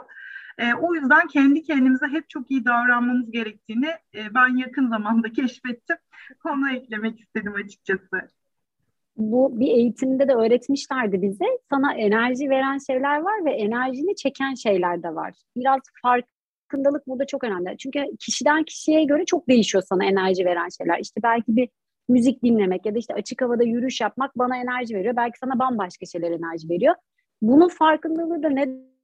E, 0.57 0.73
o 0.73 0.95
yüzden 0.95 1.27
kendi 1.27 1.63
kendimize 1.63 2.07
hep 2.07 2.29
çok 2.29 2.51
iyi 2.51 2.65
davranmamız 2.65 3.31
gerektiğini 3.31 3.87
e, 3.87 4.33
ben 4.35 4.57
yakın 4.57 4.89
zamanda 4.89 5.29
keşfettim. 5.33 5.97
Onu 6.45 6.71
eklemek 6.71 7.19
istedim 7.19 7.53
açıkçası. 7.65 8.29
Bu 9.17 9.59
bir 9.59 9.67
eğitimde 9.67 10.27
de 10.27 10.33
öğretmişlerdi 10.33 11.21
bize. 11.21 11.45
Sana 11.69 11.93
enerji 11.93 12.49
veren 12.49 12.77
şeyler 12.77 13.21
var 13.21 13.45
ve 13.45 13.51
enerjini 13.51 14.15
çeken 14.15 14.53
şeyler 14.53 15.03
de 15.03 15.15
var. 15.15 15.33
Biraz 15.55 15.79
farkındalık 16.01 17.07
burada 17.07 17.25
çok 17.25 17.43
önemli. 17.43 17.77
Çünkü 17.77 18.05
kişiden 18.19 18.63
kişiye 18.63 19.03
göre 19.03 19.25
çok 19.25 19.47
değişiyor 19.47 19.83
sana 19.89 20.05
enerji 20.05 20.45
veren 20.45 20.69
şeyler. 20.77 20.99
İşte 20.99 21.23
belki 21.23 21.55
bir 21.55 21.69
müzik 22.09 22.43
dinlemek 22.43 22.85
ya 22.85 22.95
da 22.95 22.99
işte 22.99 23.13
açık 23.13 23.41
havada 23.41 23.63
yürüyüş 23.63 24.01
yapmak 24.01 24.37
bana 24.37 24.57
enerji 24.57 24.95
veriyor. 24.95 25.15
Belki 25.15 25.39
sana 25.39 25.59
bambaşka 25.59 26.05
şeyler 26.05 26.31
enerji 26.31 26.69
veriyor. 26.69 26.95
Bunun 27.41 27.67
farkındalığı 27.67 28.43
da 28.43 28.49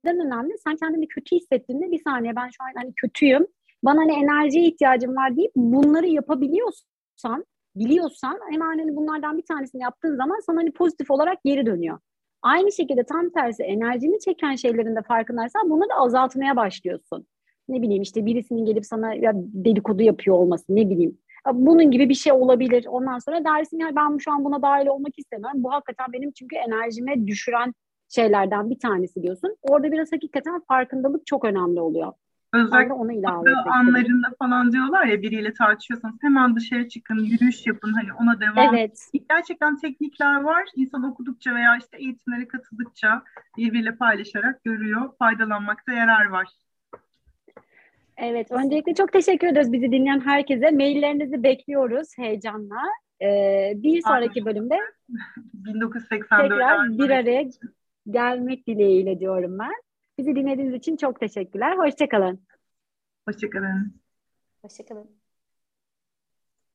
neden 0.04 0.26
önemli? 0.26 0.54
Sen 0.64 0.76
kendini 0.76 1.08
kötü 1.08 1.36
hissettiğinde 1.36 1.92
bir 1.92 2.02
saniye 2.04 2.36
ben 2.36 2.50
şu 2.50 2.64
an 2.64 2.82
hani 2.82 2.94
kötüyüm. 2.96 3.48
Bana 3.84 4.02
hani 4.02 4.14
enerjiye 4.14 4.66
ihtiyacım 4.66 5.16
var 5.16 5.38
deyip 5.38 5.52
bunları 5.56 6.08
yapabiliyorsan, 6.08 7.46
biliyorsan 7.76 8.40
hemen 8.52 8.80
hani 8.80 8.96
bunlardan 8.96 9.38
bir 9.38 9.46
tanesini 9.46 9.82
yaptığın 9.82 10.16
zaman 10.16 10.40
sana 10.46 10.60
hani 10.60 10.72
pozitif 10.72 11.12
olarak 11.12 11.38
geri 11.46 11.66
dönüyor. 11.66 12.00
Aynı 12.42 12.72
şekilde 12.72 13.04
tam 13.04 13.30
tersi 13.30 13.64
enerjini 13.64 14.20
çeken 14.20 14.56
şeylerin 14.56 14.96
de 14.96 15.02
farkındaysan 15.02 15.70
bunları 15.70 15.94
azaltmaya 15.94 16.56
başlıyorsun. 16.56 17.28
Ne 17.70 17.82
bileyim 17.82 18.02
işte 18.02 18.26
birisinin 18.26 18.66
gelip 18.66 18.86
sana 18.86 19.14
ya 19.14 19.32
dedikodu 19.36 20.04
yapıyor 20.04 20.38
olması 20.38 20.66
ne 20.70 20.90
bileyim 20.90 21.18
bunun 21.54 21.92
gibi 21.92 22.10
bir 22.10 22.14
şey 22.14 22.34
olabilir. 22.34 22.86
Ondan 22.90 23.20
sonra 23.20 23.46
dersin 23.46 23.80
ya 23.80 23.96
ben 23.96 24.18
şu 24.18 24.32
an 24.32 24.46
buna 24.46 24.62
dahil 24.62 24.88
olmak 24.88 25.20
istemiyorum. 25.20 25.64
Bu 25.64 25.72
hakikaten 25.72 26.14
benim 26.14 26.32
çünkü 26.32 26.56
enerjime 26.56 27.28
düşüren 27.28 27.74
şeylerden 28.10 28.70
bir 28.70 28.80
tanesi 28.80 29.24
diyorsun. 29.24 29.56
Orada 29.62 29.92
biraz 29.92 30.12
hakikaten 30.12 30.62
farkındalık 30.68 31.28
çok 31.28 31.46
önemli 31.46 31.80
oluyor. 31.80 32.14
Özellikle 32.54 32.94
onu 32.94 33.12
ilave 33.12 33.52
anlarında 33.72 34.28
falan 34.40 34.72
diyorlar 34.72 35.06
ya 35.06 35.22
biriyle 35.22 35.54
tartışıyorsanız 35.54 36.16
hemen 36.22 36.56
dışarı 36.56 36.88
çıkın, 36.88 37.20
yürüyüş 37.20 37.68
yapın 37.68 37.94
hani 37.94 38.14
ona 38.14 38.40
devam. 38.40 38.76
Evet. 38.76 39.10
Gerçekten 39.30 39.78
teknikler 39.78 40.42
var. 40.42 40.66
İnsan 40.76 41.04
okudukça 41.04 41.56
veya 41.56 41.78
işte 41.78 41.98
eğitimlere 41.98 42.48
katıldıkça 42.48 43.24
birbiriyle 43.58 43.96
paylaşarak 43.96 44.64
görüyor. 44.64 45.10
Faydalanmakta 45.20 45.92
yarar 45.92 46.26
var. 46.26 46.48
Evet, 48.18 48.52
öncelikle 48.52 48.94
çok 48.94 49.14
teşekkür 49.14 49.48
ederiz 49.48 49.74
bizi 49.74 49.92
dinleyen 49.92 50.20
herkese. 50.20 50.72
Maillerinizi 50.72 51.44
bekliyoruz 51.44 52.18
heyecanla. 52.18 52.82
Ee, 53.22 53.74
bir 53.76 54.02
sonraki 54.02 54.46
bölümde 54.46 54.76
1984 55.54 56.50
tekrar 56.50 56.90
bir 56.90 57.10
araya 57.10 57.50
gelmek 58.12 58.68
dileğiyle 58.68 59.20
diyorum 59.20 59.60
ben. 59.60 59.74
Bizi 60.18 60.36
dinlediğiniz 60.36 60.74
için 60.74 60.98
çok 60.98 61.20
teşekkürler. 61.20 61.78
Hoşçakalın. 61.78 62.40
Hoşçakalın. 63.28 64.02
Hoşçakalın. 64.62 65.27